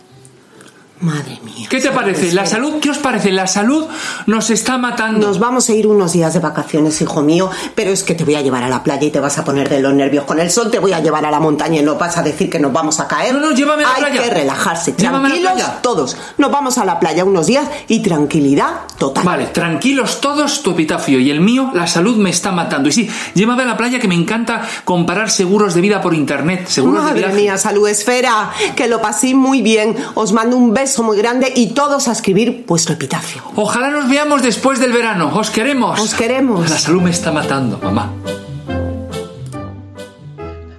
[1.01, 1.67] Madre mía.
[1.69, 2.31] ¿Qué te parece?
[2.33, 2.75] ¿La salud?
[2.79, 3.31] ¿Qué os parece?
[3.31, 3.85] La salud
[4.27, 5.27] nos está matando.
[5.27, 8.35] Nos vamos a ir unos días de vacaciones, hijo mío, pero es que te voy
[8.35, 10.51] a llevar a la playa y te vas a poner de los nervios con el
[10.51, 12.71] sol, te voy a llevar a la montaña y no vas a decir que nos
[12.71, 13.33] vamos a caer.
[13.33, 14.21] No, no, llévame a la Hay playa.
[14.23, 16.17] que relajarse, Llévame tranquilos todos.
[16.37, 19.23] Nos vamos a la playa unos días y tranquilidad total.
[19.23, 22.89] Vale, tranquilos todos, tu epitafio y el mío, la salud me está matando.
[22.89, 26.67] Y sí, llévame a la playa que me encanta comparar seguros de vida por internet.
[26.67, 27.35] Seguros de Madre viaje.
[27.35, 29.95] mía, salud esfera, que lo pasé muy bien.
[30.13, 33.41] Os mando un beso muy grande y todos a escribir vuestro epitafio.
[33.55, 35.31] Ojalá nos veamos después del verano.
[35.35, 35.99] Os queremos.
[35.99, 36.69] Os queremos.
[36.69, 38.13] La salud me está matando, mamá.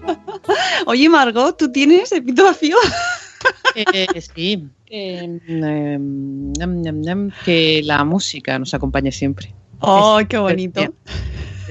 [0.86, 2.76] Oye, Margot, ¿tú tienes epitafio?
[3.74, 4.68] Eh, sí.
[4.94, 9.54] Eh, em, ñam, ñam, que la música nos acompañe siempre.
[9.80, 10.82] ¡Oh, qué bonito!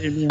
[0.01, 0.27] El mío.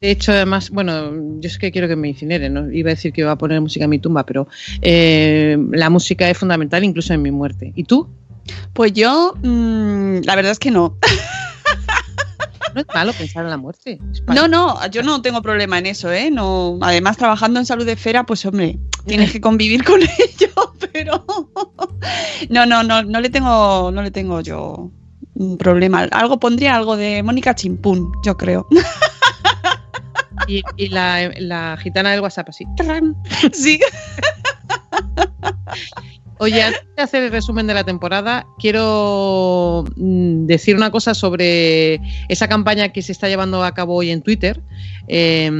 [0.00, 2.70] De hecho, además, bueno, yo es que quiero que me incineren, ¿no?
[2.70, 4.48] Iba a decir que iba a poner música en mi tumba, pero
[4.82, 7.72] eh, la música es fundamental incluso en mi muerte.
[7.74, 8.08] ¿Y tú?
[8.72, 10.98] Pues yo, mm, la verdad es que no.
[12.74, 14.00] No es malo pensar en la muerte.
[14.34, 16.30] No, no, yo no tengo problema en eso, ¿eh?
[16.30, 21.24] No, además, trabajando en salud de esfera, pues hombre, tienes que convivir con ello, pero
[22.50, 24.90] no, no, no, no le tengo, no le tengo yo
[25.34, 26.02] un problema.
[26.10, 28.66] Algo pondría algo de Mónica Chimpún, yo creo.
[30.46, 32.64] Y, y la, la gitana del WhatsApp así.
[33.52, 33.80] Sí.
[36.38, 42.00] Oye, antes de hacer el resumen de la temporada, quiero mm, decir una cosa sobre
[42.28, 44.60] esa campaña que se está llevando a cabo hoy en Twitter,
[45.06, 45.50] eh,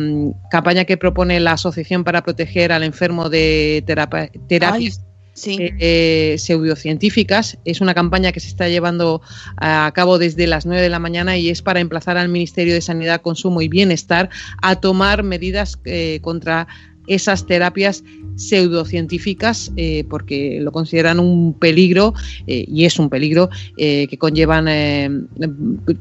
[0.50, 5.00] campaña que propone la Asociación para Proteger al Enfermo de Terapias
[5.34, 5.58] Sí.
[5.60, 7.58] eh, pseudocientíficas.
[7.64, 9.20] Es una campaña que se está llevando
[9.56, 12.80] a cabo desde las 9 de la mañana y es para emplazar al Ministerio de
[12.80, 14.30] Sanidad, Consumo y Bienestar
[14.62, 16.68] a tomar medidas eh, contra
[17.06, 18.04] esas terapias
[18.36, 22.14] pseudocientíficas eh, porque lo consideran un peligro
[22.46, 24.64] eh, y es un peligro eh, que conllevan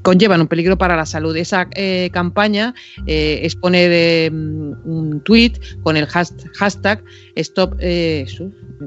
[0.02, 1.36] conllevan un peligro para la salud.
[1.36, 1.68] Esa
[2.12, 2.74] campaña
[3.06, 7.04] es poner un tweet con el has- hashtag
[7.36, 7.76] stop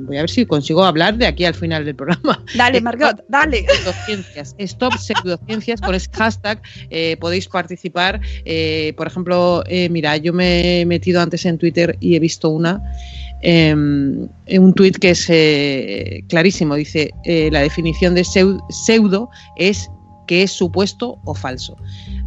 [0.05, 2.45] voy a ver si consigo hablar de aquí al final del programa.
[2.55, 3.65] Dale, Margot, dale.
[3.67, 6.61] Pseudociencias, Stop Pseudociencias, con ese hashtag
[6.91, 8.21] eh, podéis participar.
[8.45, 12.49] Eh, por ejemplo, eh, mira, yo me he metido antes en Twitter y he visto
[12.51, 12.83] una,
[13.43, 16.75] eh, un tuit que es eh, clarísimo.
[16.75, 19.91] Dice, eh, la definición de seu- pseudo es
[20.27, 21.77] que es supuesto o falso.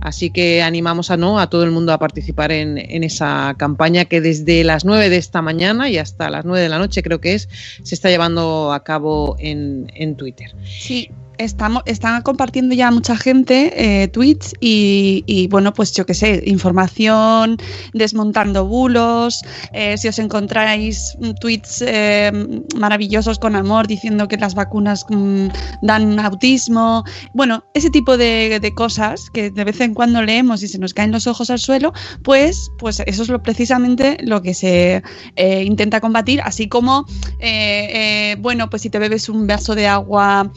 [0.01, 4.05] Así que animamos a no a todo el mundo a participar en, en esa campaña
[4.05, 7.19] que desde las 9 de esta mañana y hasta las 9 de la noche creo
[7.19, 7.49] que es,
[7.83, 10.55] se está llevando a cabo en, en Twitter.
[10.63, 11.09] Sí,
[11.39, 17.57] estamos, están compartiendo ya mucha gente eh, tweets y, bueno, pues yo qué sé, información,
[17.93, 19.41] desmontando bulos.
[19.73, 22.31] eh, si os encontráis mm, tweets eh,
[22.77, 25.47] maravillosos con amor diciendo que las vacunas mm,
[25.81, 30.67] dan autismo, bueno, ese tipo de, de cosas que de vez en cuando leemos y
[30.67, 34.53] se nos caen los ojos al suelo, pues, pues eso es lo, precisamente lo que
[34.53, 35.01] se
[35.35, 37.05] eh, intenta combatir, así como,
[37.39, 40.51] eh, bueno, pues si te bebes un vaso de agua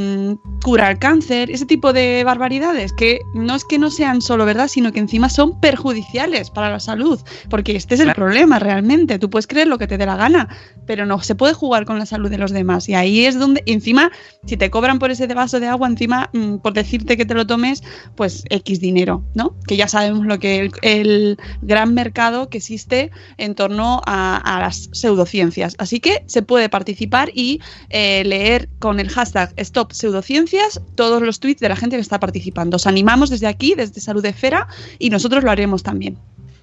[0.00, 4.44] em, cura el cáncer, ese tipo de barbaridades que no es que no sean solo
[4.44, 9.18] verdad, sino que encima son perjudiciales para la salud, porque este es el problema realmente.
[9.18, 10.48] Tú puedes creer lo que te dé la gana,
[10.86, 12.88] pero no se puede jugar con la salud de los demás.
[12.88, 14.10] Y ahí es donde, encima,
[14.46, 17.46] si te cobran por ese vaso de agua, encima, mm, por decirte que te lo
[17.46, 17.82] tomes,
[18.16, 19.56] pues X dinero, ¿no?
[19.66, 24.60] Que ya sabemos lo que el, el gran mercado que existe en torno a, a
[24.60, 25.74] las pseudociencias.
[25.78, 31.40] Así que se puede participar y eh, leer con el hashtag Stop Pseudociencias todos los
[31.40, 32.76] tweets de la gente que está participando.
[32.76, 34.68] Os animamos desde aquí, desde Salud Esfera,
[34.98, 36.18] y nosotros lo haremos también.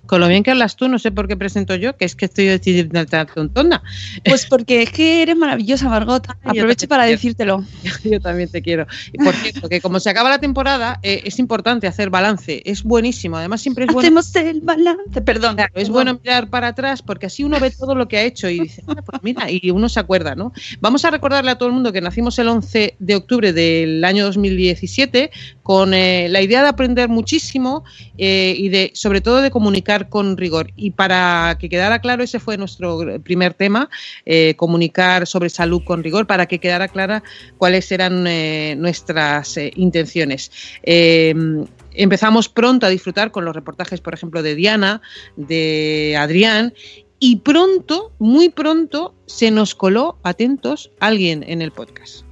[0.07, 2.25] Con lo bien que hablas tú, no sé por qué presento yo, que es que
[2.25, 3.83] estoy decidiendo tontona.
[4.25, 6.25] Pues porque es que eres maravillosa, Margot.
[6.43, 7.63] Aprovecho para decírtelo.
[8.03, 8.87] Yo también te quiero.
[9.11, 12.61] Y por cierto, que como se acaba la temporada, eh, es importante hacer balance.
[12.65, 13.37] Es buenísimo.
[13.37, 14.19] Además, siempre es bueno.
[14.19, 15.55] Hacemos el balance, perdón.
[15.55, 18.49] Claro, es bueno mirar para atrás porque así uno ve todo lo que ha hecho
[18.49, 20.53] y dice, "Ah, pues mira, y uno se acuerda, ¿no?
[20.79, 24.25] Vamos a recordarle a todo el mundo que nacimos el 11 de octubre del año
[24.25, 25.31] 2017
[25.67, 27.83] con eh, la idea de aprender muchísimo
[28.17, 30.71] eh, y de, sobre todo, de comunicar con rigor.
[30.77, 33.89] Y para que quedara claro, ese fue nuestro primer tema,
[34.25, 37.21] eh, comunicar sobre salud con rigor, para que quedara clara
[37.57, 38.23] cuáles eran
[38.79, 40.51] nuestras intenciones.
[40.83, 41.35] Eh,
[41.95, 45.01] empezamos pronto a disfrutar con los reportajes, por ejemplo, de Diana,
[45.35, 46.73] de Adrián,
[47.19, 52.26] y pronto, muy pronto, se nos coló, atentos, alguien en el podcast.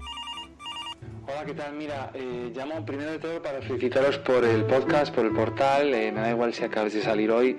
[1.35, 1.73] Hola, ¿qué tal?
[1.73, 5.93] Mira, eh, llamo primero de todo para felicitaros por el podcast, por el portal.
[5.93, 7.57] Eh, me da igual si acabáis de salir hoy,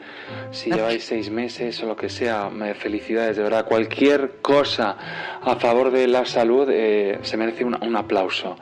[0.51, 2.49] si lleváis seis meses o lo que sea.
[2.49, 3.67] Me felicidades, de verdad.
[3.67, 4.97] Cualquier cosa
[5.43, 8.57] a favor de la salud eh, se merece un, un aplauso.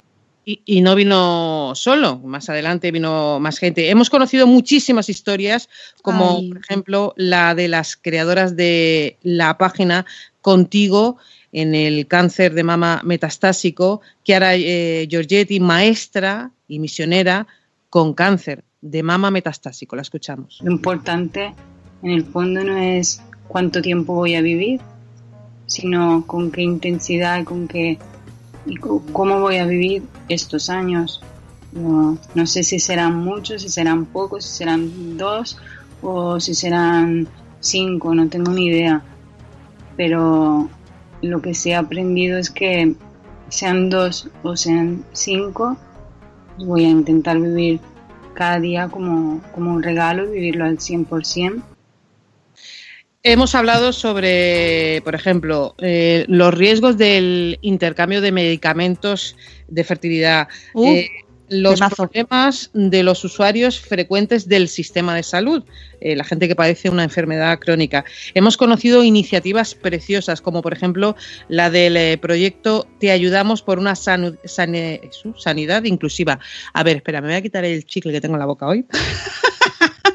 [0.44, 3.90] Y, y no vino solo, más adelante vino más gente.
[3.90, 5.68] Hemos conocido muchísimas historias,
[6.02, 6.48] como Ay.
[6.48, 10.06] por ejemplo la de las creadoras de la página
[10.40, 11.18] Contigo
[11.54, 17.46] en el cáncer de mama metastásico, Chiara eh, Giorgetti, maestra y misionera
[17.88, 19.94] con cáncer de mama metastásico.
[19.94, 20.58] La escuchamos.
[20.64, 21.54] Lo importante
[22.02, 24.80] en el fondo no es cuánto tiempo voy a vivir,
[25.66, 27.98] sino con qué intensidad, con qué
[28.66, 31.22] y cómo voy a vivir estos años.
[31.70, 35.56] No, no sé si serán muchos, si serán pocos, si serán dos
[36.02, 37.28] o si serán
[37.60, 39.02] cinco, no tengo ni idea.
[39.96, 40.68] Pero
[41.24, 42.94] lo que sí he aprendido es que
[43.48, 45.76] sean dos o sean cinco,
[46.58, 47.80] voy a intentar vivir
[48.34, 51.62] cada día como, como un regalo y vivirlo al 100%.
[53.26, 60.86] Hemos hablado sobre, por ejemplo, eh, los riesgos del intercambio de medicamentos de fertilidad, Uh,
[60.86, 61.10] eh,
[61.48, 61.96] los temazo.
[61.96, 65.62] problemas de los usuarios frecuentes del sistema de salud,
[66.00, 68.04] eh, la gente que padece una enfermedad crónica.
[68.34, 71.16] Hemos conocido iniciativas preciosas, como por ejemplo
[71.48, 74.38] la del eh, proyecto Te ayudamos por una sanu-
[75.36, 76.38] sanidad inclusiva.
[76.72, 78.84] A ver, espera, me voy a quitar el chicle que tengo en la boca hoy.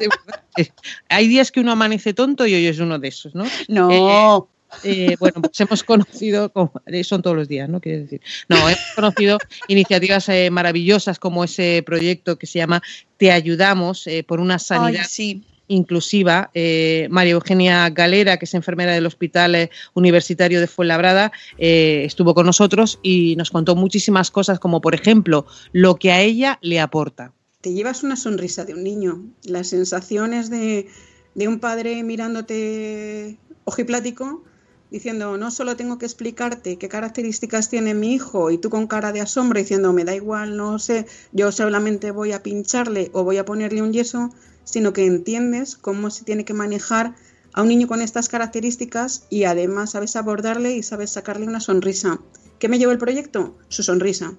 [0.56, 0.68] Eh,
[1.08, 3.44] Hay días que uno amanece tonto y hoy es uno de esos, ¿no?
[3.68, 4.48] No.
[4.84, 6.52] Eh, bueno, pues hemos conocido,
[6.86, 7.80] eh, son todos los días, ¿no?
[7.80, 8.20] Quiero decir.
[8.48, 12.82] No, hemos conocido iniciativas eh, maravillosas como ese proyecto que se llama
[13.16, 15.44] Te Ayudamos eh, por una sanidad Ay, sí.
[15.68, 16.50] inclusiva.
[16.54, 22.46] Eh, María Eugenia Galera, que es enfermera del Hospital Universitario de Fuenlabrada, eh, estuvo con
[22.46, 27.32] nosotros y nos contó muchísimas cosas, como por ejemplo lo que a ella le aporta.
[27.60, 29.22] te llevas una sonrisa de un niño.
[29.44, 30.88] Las sensaciones de,
[31.34, 34.42] de un padre mirándote ojiplático,
[34.90, 39.12] diciendo, no solo tengo que explicarte qué características tiene mi hijo, y tú con cara
[39.12, 43.38] de asombro diciendo, me da igual, no sé, yo solamente voy a pincharle o voy
[43.38, 44.30] a ponerle un yeso,
[44.64, 47.14] sino que entiendes cómo se tiene que manejar
[47.52, 52.20] a un niño con estas características y además sabes abordarle y sabes sacarle una sonrisa.
[52.58, 53.56] ¿Qué me llevó el proyecto?
[53.68, 54.34] Su sonrisa.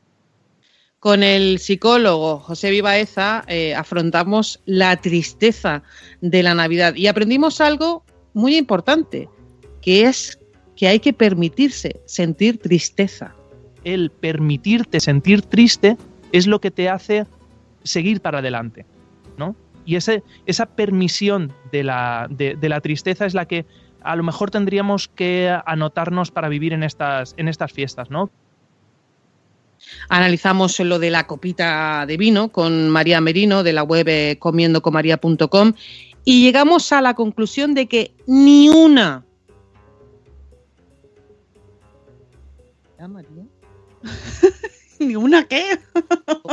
[0.99, 5.81] Con el psicólogo José Vivaeza eh, afrontamos la tristeza
[6.21, 9.27] de la Navidad y aprendimos algo muy importante,
[9.81, 10.37] que es
[10.81, 13.35] que hay que permitirse sentir tristeza.
[13.83, 15.95] el permitirte sentir triste
[16.31, 17.27] es lo que te hace
[17.83, 18.87] seguir para adelante,
[19.37, 19.55] ¿no?
[19.85, 23.67] Y ese, esa permisión de la, de, de la tristeza es la que
[24.01, 28.31] a lo mejor tendríamos que anotarnos para vivir en estas, en estas fiestas, ¿no?
[30.09, 35.73] Analizamos lo de la copita de vino con María Merino de la web eh, comiendocomaria.com
[36.25, 39.25] y llegamos a la conclusión de que ni una
[43.01, 43.45] ¿Ya, María?
[44.99, 45.79] ¿Ni una qué?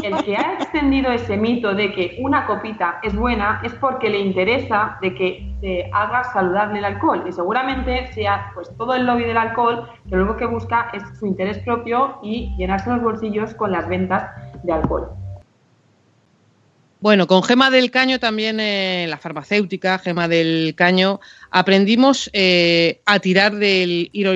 [0.03, 4.21] El que ha extendido ese mito de que una copita es buena es porque le
[4.21, 9.25] interesa de que se haga saludable el alcohol y seguramente sea pues todo el lobby
[9.25, 13.53] del alcohol que lo único que busca es su interés propio y llenarse los bolsillos
[13.53, 14.31] con las ventas
[14.63, 15.11] de alcohol.
[17.01, 21.21] Bueno, con Gema del Caño también, eh, la farmacéutica, Gema del Caño,
[21.51, 24.33] aprendimos eh, a tirar del hilo,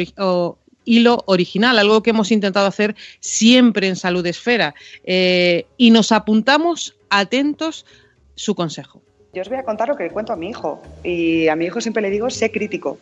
[0.84, 4.74] hilo original, algo que hemos intentado hacer siempre en Salud Esfera,
[5.04, 7.86] eh, y nos apuntamos atentos
[8.34, 9.00] su consejo.
[9.32, 10.82] Yo os voy a contar lo que le cuento a mi hijo.
[11.02, 12.98] Y a mi hijo siempre le digo, sé crítico,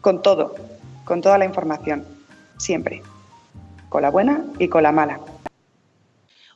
[0.00, 0.54] con todo,
[1.04, 2.04] con toda la información,
[2.56, 3.02] siempre.
[3.88, 5.20] Con la buena y con la mala.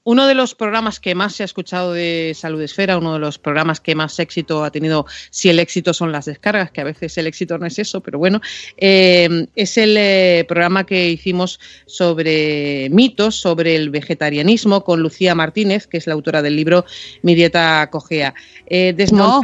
[0.07, 3.41] Uno de los programas que más se ha escuchado de Salud Esfera, uno de los
[3.41, 7.19] programas que más éxito ha tenido, si el éxito son las descargas, que a veces
[7.19, 8.41] el éxito no es eso, pero bueno,
[8.77, 15.89] eh, es el eh, programa que hicimos sobre mitos, sobre el vegetarianismo, con Lucía Martínez,
[15.89, 16.85] que es la autora del libro
[17.23, 18.33] Mi dieta cojea.
[18.67, 19.43] Eh, No,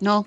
[0.00, 0.26] no,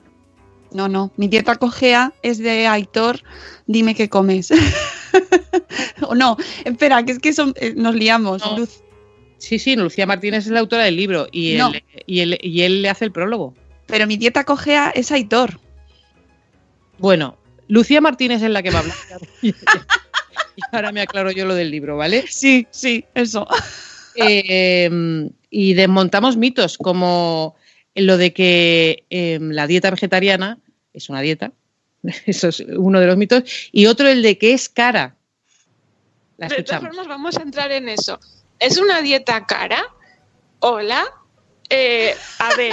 [0.71, 1.11] no, no.
[1.17, 3.21] Mi dieta cojea es de Aitor,
[3.67, 4.51] dime qué comes.
[6.01, 8.41] o no, espera, que es que son, eh, nos liamos.
[8.57, 8.81] Luz.
[9.37, 11.71] Sí, sí, Lucía Martínez es la autora del libro y, No.
[11.73, 13.53] él, y, él, y él le hace el prólogo.
[13.85, 15.59] Pero mi dieta cojea es Aitor.
[16.97, 18.97] Bueno, Lucía Martínez es la que va a hablar.
[19.41, 19.53] y
[20.71, 22.25] ahora me aclaro yo lo del libro, ¿vale?
[22.27, 23.47] Sí, sí, eso.
[24.15, 27.55] Eh, y desmontamos mitos como
[27.95, 30.57] lo de que eh, la dieta vegetariana
[30.93, 31.51] es una dieta,
[32.25, 35.15] eso es uno de los mitos, y otro el de que es cara.
[36.37, 38.19] La De todas formas, vamos a entrar en eso.
[38.59, 39.83] ¿Es una dieta cara?
[40.59, 41.05] Hola.
[41.69, 42.71] Eh, a ver,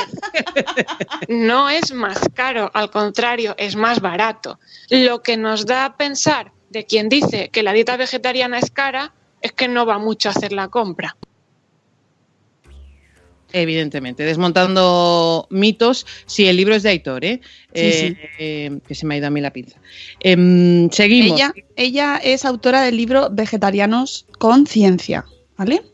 [1.28, 4.60] no es más caro, al contrario, es más barato.
[4.88, 9.12] Lo que nos da a pensar de quien dice que la dieta vegetariana es cara
[9.40, 11.16] es que no va mucho a hacer la compra.
[13.52, 16.06] Evidentemente, desmontando mitos.
[16.26, 17.40] Sí, el libro es de Aitor, ¿eh?
[17.42, 18.16] Sí, Eh, sí.
[18.38, 19.78] eh, que se me ha ido a mí la pinza.
[20.20, 21.38] Em, seguimos.
[21.38, 25.24] Ella, ella es autora del libro Vegetarianos con Ciencia,
[25.56, 25.93] ¿vale?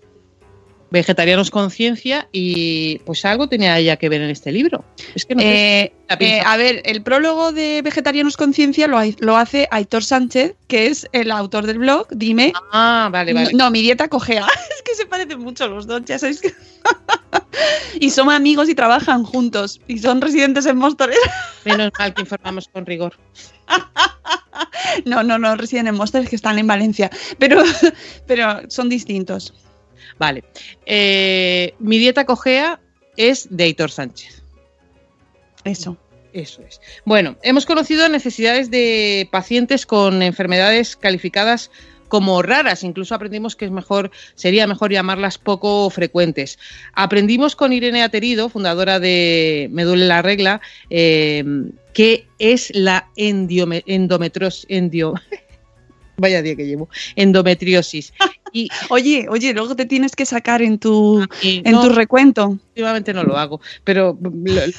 [0.91, 4.85] Vegetarianos con ciencia y pues algo tenía ella que ver en este libro.
[5.15, 5.43] Es que no.
[5.43, 10.57] Eh, eh, a ver, el prólogo de Vegetarianos con Ciencia lo, lo hace Aitor Sánchez,
[10.67, 12.09] que es el autor del blog.
[12.11, 12.53] Dime.
[12.73, 13.53] Ah, vale, vale.
[13.55, 14.47] No, mi dieta cogea.
[14.77, 16.53] es que se parecen mucho los dos, ya sabéis que.
[18.01, 19.81] y son amigos y trabajan juntos.
[19.87, 21.19] Y son residentes en Móstoles.
[21.65, 23.17] Menos mal que informamos con rigor.
[25.05, 27.11] no, no, no residen en Móstoles, que están en Valencia.
[27.39, 27.63] Pero,
[28.27, 29.55] pero son distintos.
[30.19, 30.45] Vale.
[30.87, 32.81] Eh, mi dieta cogea
[33.17, 34.43] es de Sánchez.
[35.65, 35.97] Eso.
[36.33, 36.81] Eso es.
[37.05, 41.73] Bueno, hemos conocido necesidades de pacientes con enfermedades calificadas
[42.11, 46.59] como raras, incluso aprendimos que es mejor, sería mejor llamarlas poco frecuentes.
[46.93, 51.45] Aprendimos con Irene Aterido, fundadora de Me duele la regla, eh,
[51.95, 53.69] qué es la endio,
[56.17, 58.13] vaya día que llevo, endometriosis.
[58.53, 62.59] Y, oye, oye, luego te tienes que sacar en tu, en no, tu recuento.
[62.71, 64.19] Últimamente no lo hago, pero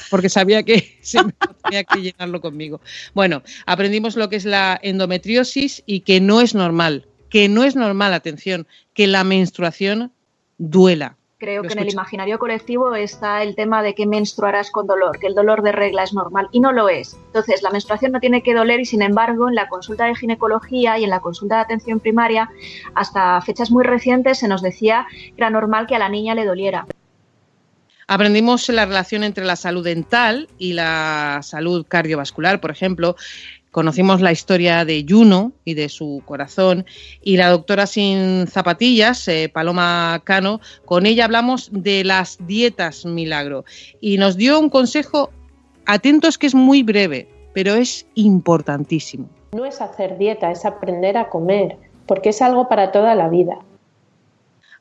[0.09, 0.99] porque sabía que
[1.63, 2.81] tenía que llenarlo conmigo.
[3.13, 7.75] Bueno, aprendimos lo que es la endometriosis y que no es normal, que no es
[7.75, 10.11] normal, atención, que la menstruación
[10.57, 11.17] duela.
[11.41, 15.17] Creo Lo que en el imaginario colectivo está el tema de que menstruarás con dolor,
[15.17, 17.17] que el dolor de regla es normal y no lo es.
[17.25, 20.99] Entonces, la menstruación no tiene que doler y, sin embargo, en la consulta de ginecología
[20.99, 22.51] y en la consulta de atención primaria,
[22.93, 26.45] hasta fechas muy recientes se nos decía que era normal que a la niña le
[26.45, 26.85] doliera.
[28.05, 33.15] Aprendimos la relación entre la salud dental y la salud cardiovascular, por ejemplo.
[33.71, 36.85] Conocimos la historia de Juno y de su corazón
[37.21, 43.63] y la doctora sin zapatillas, eh, Paloma Cano, con ella hablamos de las dietas milagro
[44.01, 45.29] y nos dio un consejo,
[45.85, 49.29] atentos que es muy breve, pero es importantísimo.
[49.53, 53.59] No es hacer dieta, es aprender a comer, porque es algo para toda la vida.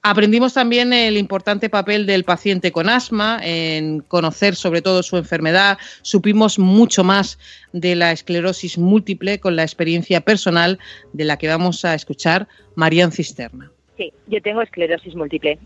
[0.03, 5.77] Aprendimos también el importante papel del paciente con asma, en conocer sobre todo su enfermedad.
[6.01, 7.39] Supimos mucho más
[7.75, 10.79] de la esclerosis múltiple con la experiencia personal
[11.13, 13.71] de la que vamos a escuchar Marian Cisterna.
[13.99, 15.59] Sí, yo tengo esclerosis múltiple.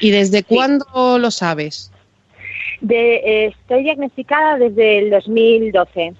[0.00, 1.92] ¿Y desde cuándo lo sabes?
[2.80, 6.14] De, eh, estoy diagnosticada desde el 2012.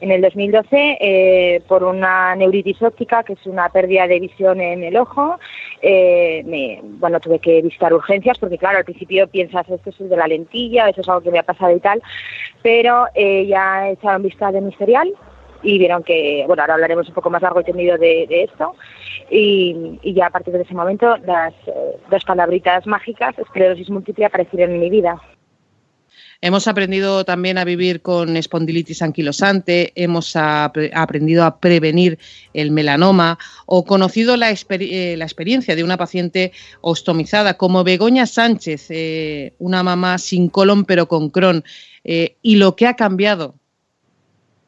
[0.00, 4.84] En el 2012, eh, por una neuritis óptica, que es una pérdida de visión en
[4.84, 5.38] el ojo,
[5.82, 10.16] eh, me, bueno, tuve que visitar urgencias porque, claro, al principio piensas, esto es de
[10.16, 12.02] la lentilla, eso es algo que me ha pasado y tal,
[12.62, 14.74] pero eh, ya echaron vista de mi
[15.62, 18.74] y vieron que, bueno, ahora hablaremos un poco más largo y tendido de, de esto,
[19.30, 24.26] y, y ya a partir de ese momento las eh, dos palabritas mágicas, esclerosis múltiple,
[24.26, 25.20] aparecieron en mi vida.
[26.40, 32.16] Hemos aprendido también a vivir con espondilitis anquilosante, hemos apre- aprendido a prevenir
[32.54, 38.24] el melanoma o conocido la, exper- eh, la experiencia de una paciente ostomizada como Begoña
[38.26, 41.64] Sánchez, eh, una mamá sin colon pero con Crohn,
[42.04, 43.56] eh, y lo que ha cambiado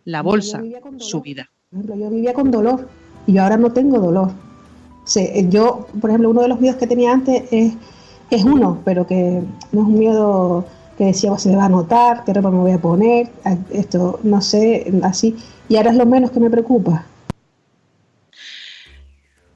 [0.04, 0.60] la bolsa,
[0.98, 1.50] su vida.
[1.70, 2.88] Yo vivía con dolor
[3.28, 4.32] y yo ahora no tengo dolor.
[5.04, 7.74] Se- yo, por ejemplo, uno de los miedos que tenía antes es,
[8.28, 9.40] es uno, pero que
[9.70, 10.66] no es un miedo
[11.00, 13.30] que decía, "Pues, se me va a notar, qué ropa me voy a poner,
[13.72, 15.34] esto, no sé, así.
[15.66, 17.06] Y ahora es lo menos que me preocupa.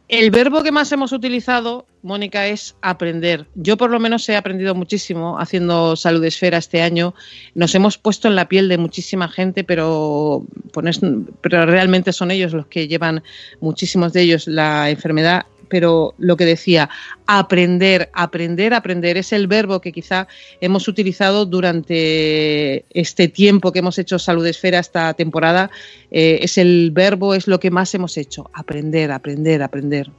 [0.09, 3.47] El verbo que más hemos utilizado, Mónica, es aprender.
[3.57, 7.15] Yo por lo menos he aprendido muchísimo haciendo Salud Esfera este año.
[7.55, 11.01] Nos hemos puesto en la piel de muchísima gente, pero, pones-
[11.43, 13.23] pero realmente son ellos los que llevan,
[13.61, 15.45] muchísimos de ellos, la enfermedad.
[15.69, 16.91] Pero lo que decía,
[17.27, 20.29] aprender, aprender, aprender, es el verbo que quizá
[20.61, 25.71] hemos utilizado durante este tiempo que hemos hecho Salud Esfera esta temporada.
[26.11, 30.11] Eh, es el verbo, es lo que más hemos hecho, aprender, aprender, aprender.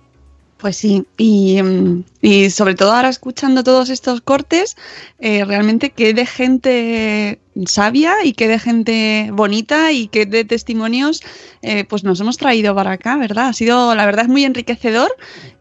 [0.58, 4.78] Pues sí, y, mm, y sobre todo ahora escuchando todos estos cortes,
[5.20, 11.22] eh, realmente qué de gente sabia y qué de gente bonita y qué de testimonios
[11.62, 13.48] eh, pues nos hemos traído para acá, ¿verdad?
[13.48, 15.12] Ha sido, la verdad, es muy enriquecedor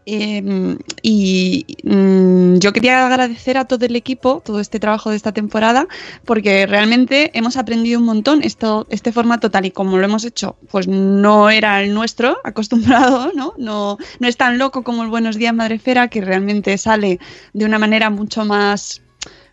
[0.05, 5.31] eh, y mm, yo quería agradecer a todo el equipo, todo este trabajo de esta
[5.31, 5.87] temporada,
[6.25, 8.43] porque realmente hemos aprendido un montón.
[8.43, 13.31] Esto, este formato tal y como lo hemos hecho, pues no era el nuestro, acostumbrado,
[13.33, 13.53] ¿no?
[13.57, 17.19] No, no es tan loco como el Buenos Días Madrefera, que realmente sale
[17.53, 19.01] de una manera mucho más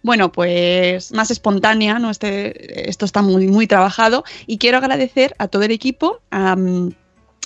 [0.03, 2.11] bueno, pues más espontánea, ¿no?
[2.11, 4.25] Este, esto está muy, muy trabajado.
[4.47, 6.21] Y quiero agradecer a todo el equipo,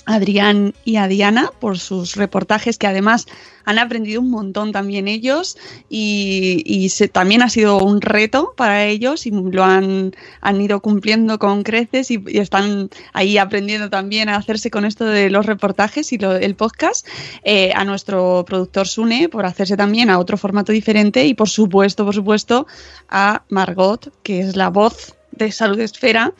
[0.07, 3.27] Adrián y a Diana por sus reportajes que además
[3.65, 5.57] han aprendido un montón también ellos
[5.89, 11.37] y, se, también ha sido un reto para ellos y lo han, han ido cumpliendo
[11.37, 16.17] con creces y, están ahí aprendiendo también a hacerse con esto de los reportajes y
[16.21, 17.05] el podcast.
[17.43, 22.05] Eh, a nuestro productor Sune por hacerse también a otro formato diferente y por supuesto,
[22.05, 22.67] por supuesto,
[23.09, 26.33] a Margot, que es la voz de Salud Esfera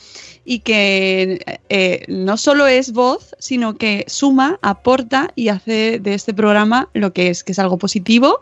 [0.45, 6.33] y que eh, no solo es voz, sino que suma, aporta y hace de este
[6.33, 8.39] programa lo que es, que es algo positivo,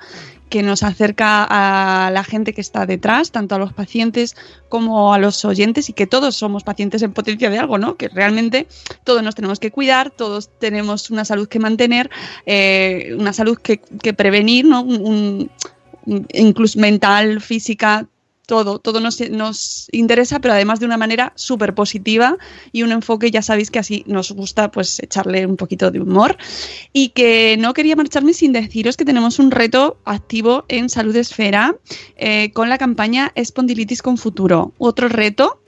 [0.49, 4.36] que nos acerca a la gente que está detrás, tanto a los pacientes
[4.70, 7.95] como a los oyentes, y que todos somos pacientes en potencia de algo, ¿no?
[7.95, 8.68] Que realmente
[9.03, 12.10] todos nos tenemos que cuidar, todos tenemos una salud que mantener,
[12.45, 13.80] eh, una salud que,
[14.14, 14.86] prevenir, ¿no?
[16.34, 18.08] incluso mental, física,
[18.46, 22.38] todo, todo nos, nos, interesa, pero además de una manera súper positiva
[22.72, 26.38] y un enfoque, ya sabéis que así nos gusta pues echarle un poquito de humor.
[26.93, 31.76] Y que no quería marcharme sin deciros que tenemos un reto activo en Salud Esfera
[32.18, 34.74] eh, con la campaña Espondilitis con Futuro.
[34.78, 35.62] Otro reto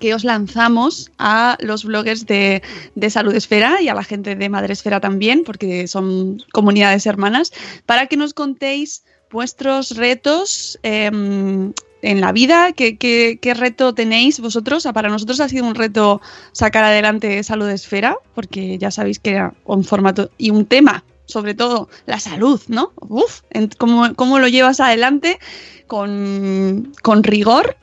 [0.00, 2.62] que os lanzamos a los bloggers de,
[2.96, 7.52] de, Salud Esfera y a la gente de Madre Esfera también, porque son comunidades hermanas,
[7.86, 11.72] para que nos contéis vuestros retos em,
[12.02, 12.72] en la vida?
[12.72, 14.86] ¿Qué, reto tenéis vosotros?
[14.92, 16.20] Para nosotros ha sido un reto
[16.52, 21.54] sacar adelante Salud Esfera, porque ya sabéis que era un formato y un tema, sobre
[21.54, 22.92] todo la salud, ¿no?
[23.00, 23.42] Uf,
[23.78, 25.38] ¿cómo, lo llevas adelante
[25.86, 26.92] con,
[27.22, 27.76] rigor?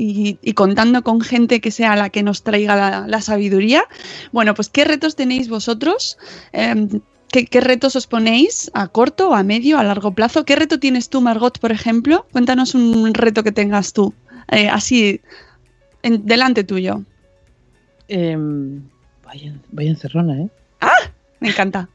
[0.00, 3.82] Y, contando con gente que sea la que nos traiga la, sabiduría.
[4.30, 6.18] Bueno, pues ¿qué retos tenéis vosotros?
[6.52, 7.00] Em,
[7.30, 10.44] ¿Qué, retos os ponéis a corto, a medio, a largo plazo?
[10.44, 12.26] ¿Qué reto tienes tú, Margot, por ejemplo?
[12.32, 14.14] Cuéntanos un reto que tengas tú,
[14.50, 15.20] eh, así,
[16.02, 17.02] en, delante tuyo.
[18.08, 18.82] Em,
[19.24, 20.48] vaya, vaya encerrona, ¿eh?
[20.80, 21.12] ¡Ah!
[21.40, 21.88] Me encanta.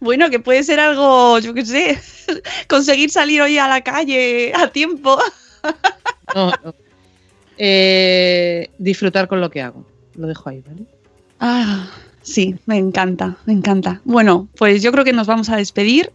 [0.00, 1.98] bueno, que puede ser algo, yo qué sé,
[2.68, 5.18] conseguir salir hoy a la calle a tiempo.
[6.34, 6.74] no, no.
[7.58, 9.86] Eh, disfrutar con lo que hago.
[10.14, 10.84] Lo dejo ahí, ¿vale?
[11.40, 11.88] Ah,
[12.26, 14.00] Sí, me encanta, me encanta.
[14.04, 16.12] Bueno, pues yo creo que nos vamos a despedir.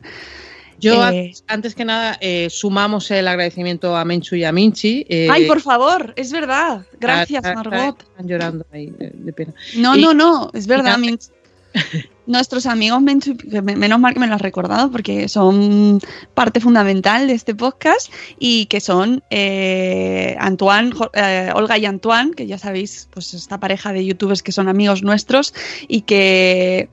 [0.78, 5.06] Yo, eh, antes, que nada, eh, sumamos el agradecimiento a Menchu y a Minchi.
[5.08, 6.86] Eh, Ay, por favor, es verdad.
[7.00, 8.02] Gracias, Margot.
[8.02, 9.54] Están llorando ahí de, pena.
[9.78, 11.28] No, no, no, es verdad, Minchi.
[12.28, 16.00] Nuestros amigos, menos mal que me lo has recordado porque son
[16.34, 22.46] parte fundamental de este podcast y que son eh, Antoine, eh, Olga y Antoine, que
[22.46, 25.54] ya sabéis, pues esta pareja de youtubers que son amigos nuestros
[25.88, 26.90] y que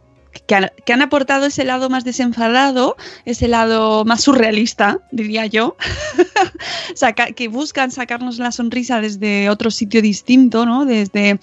[0.46, 5.76] que han, aportado ese lado más desenfadado, ese lado más surrealista, diría yo,
[7.36, 10.84] que buscan sacarnos la sonrisa desde otro sitio distinto, ¿no?
[10.84, 11.38] desde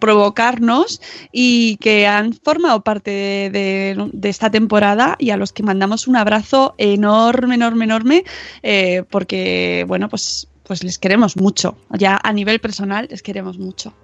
[0.00, 1.00] provocarnos
[1.32, 6.74] y que han formado parte de, esta temporada y a los que mandamos un abrazo
[6.78, 8.24] enorme, enorme, enorme,
[8.62, 13.94] eh, porque, bueno, pues, pues les queremos mucho, ya a nivel personal les queremos mucho.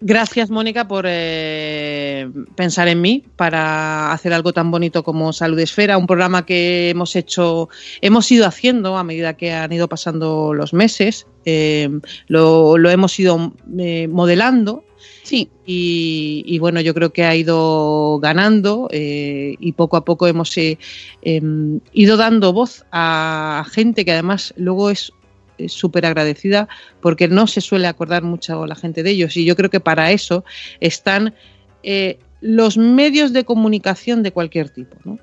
[0.00, 5.96] Gracias, Mónica, por eh, pensar en mí para hacer algo tan bonito como Salud Esfera,
[5.96, 7.70] un programa que hemos hecho,
[8.02, 11.88] hemos ido haciendo a medida que han ido pasando los meses, eh,
[12.26, 14.84] lo, hemos ido eh, modelando.
[15.22, 15.50] Sí.
[15.64, 22.16] Y, bueno, yo creo que ha ido ganando y poco a poco hemos em, ido
[22.16, 25.12] dando voz a gente que además luego es
[25.68, 26.68] súper agradecida
[27.00, 29.36] porque no se suele acordar mucho la gente de ellos.
[29.36, 30.44] Y yo creo que para eso
[30.80, 31.34] están
[31.82, 34.96] eh, los medios de comunicación de cualquier tipo.
[35.04, 35.18] ¿no?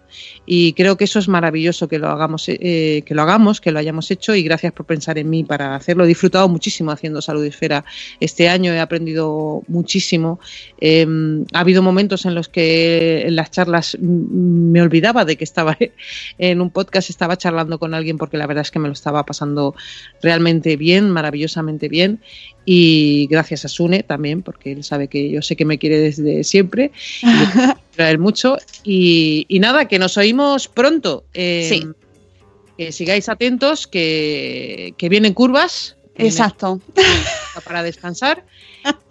[0.45, 3.79] Y creo que eso es maravilloso que lo hagamos, eh, que lo hagamos, que lo
[3.79, 6.05] hayamos hecho y gracias por pensar en mí para hacerlo.
[6.05, 7.85] He disfrutado muchísimo haciendo Salud Esfera
[8.19, 10.39] este año, he aprendido muchísimo.
[10.79, 15.77] Em, ha habido momentos en los que en las charlas me olvidaba de que estaba
[16.37, 19.23] en un podcast, estaba charlando con alguien porque la verdad es que me lo estaba
[19.25, 19.75] pasando
[20.21, 22.21] realmente bien, maravillosamente bien
[22.65, 26.43] y gracias a Sune también, porque él sabe que yo sé que me quiere desde
[26.43, 26.91] siempre,
[27.21, 28.57] y él mucho.
[28.83, 31.25] Y, nada, que nos oímos pronto.
[31.33, 31.87] sí.
[32.77, 35.97] que sigáis atentos, que, que vienen curvas.
[36.15, 36.79] Exacto.
[37.65, 38.45] Para descansar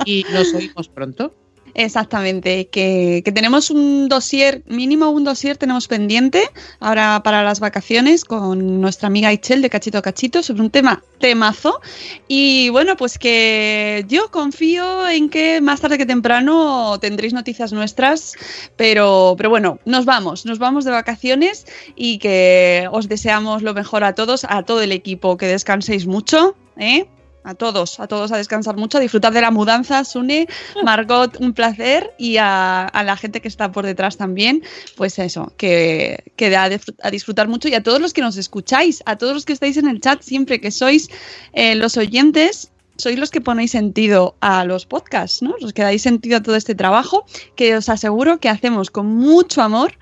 [0.05, 1.35] y nos oímos pronto.
[1.75, 6.43] Exactamente, que, que, tenemos un dossier, mínimo un dossier tenemos pendiente
[6.81, 11.03] ahora para las vacaciones con nuestra amiga Ichel de Cachito a Cachito sobre un tema
[11.19, 11.81] temazo.
[12.29, 18.35] Y bueno, pues que yo confío en que más tarde que temprano tendréis noticias nuestras,
[18.77, 21.65] pero, pero bueno, nos vamos, nos vamos de vacaciones
[21.97, 26.55] y que os deseamos lo mejor a todos, a todo el equipo, que descanséis mucho.
[26.77, 27.07] ¿eh?
[27.45, 30.49] A todos, a todos a descansar mucho, a disfrutar de la mudanza, Sune,
[30.85, 34.63] Margot, un placer, y a, a la gente que está por detrás también,
[34.97, 36.65] pues eso, que, que a,
[37.03, 39.77] a, disfrutar mucho, y a todos los que nos escucháis, a todos los que estáis
[39.77, 41.09] en el chat siempre, que sois
[41.53, 45.55] eh, los oyentes, sois los que ponéis sentido a los podcasts, ¿no?
[45.61, 47.25] Los que dais sentido a todo este trabajo,
[47.57, 49.95] que os aseguro que hacemos con mucho amor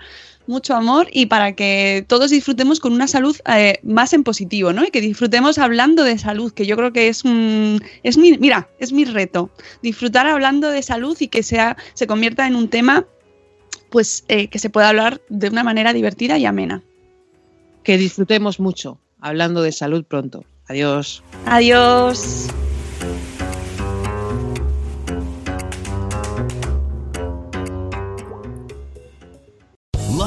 [0.51, 4.85] mucho amor y para que todos disfrutemos con una salud eh, más en positivo, ¿no?
[4.85, 8.69] Y que disfrutemos hablando de salud, que yo creo que es un, es mi, mira,
[8.79, 9.51] es mi reto,
[9.83, 13.07] disfrutar hablando de salud y que sea, se convierta en un tema,
[13.89, 16.83] pues, eh, que se pueda hablar de una manera divertida y amena.
[17.83, 20.45] Que disfrutemos mucho hablando de salud pronto.
[20.69, 21.23] Adiós.
[21.47, 22.49] Adiós.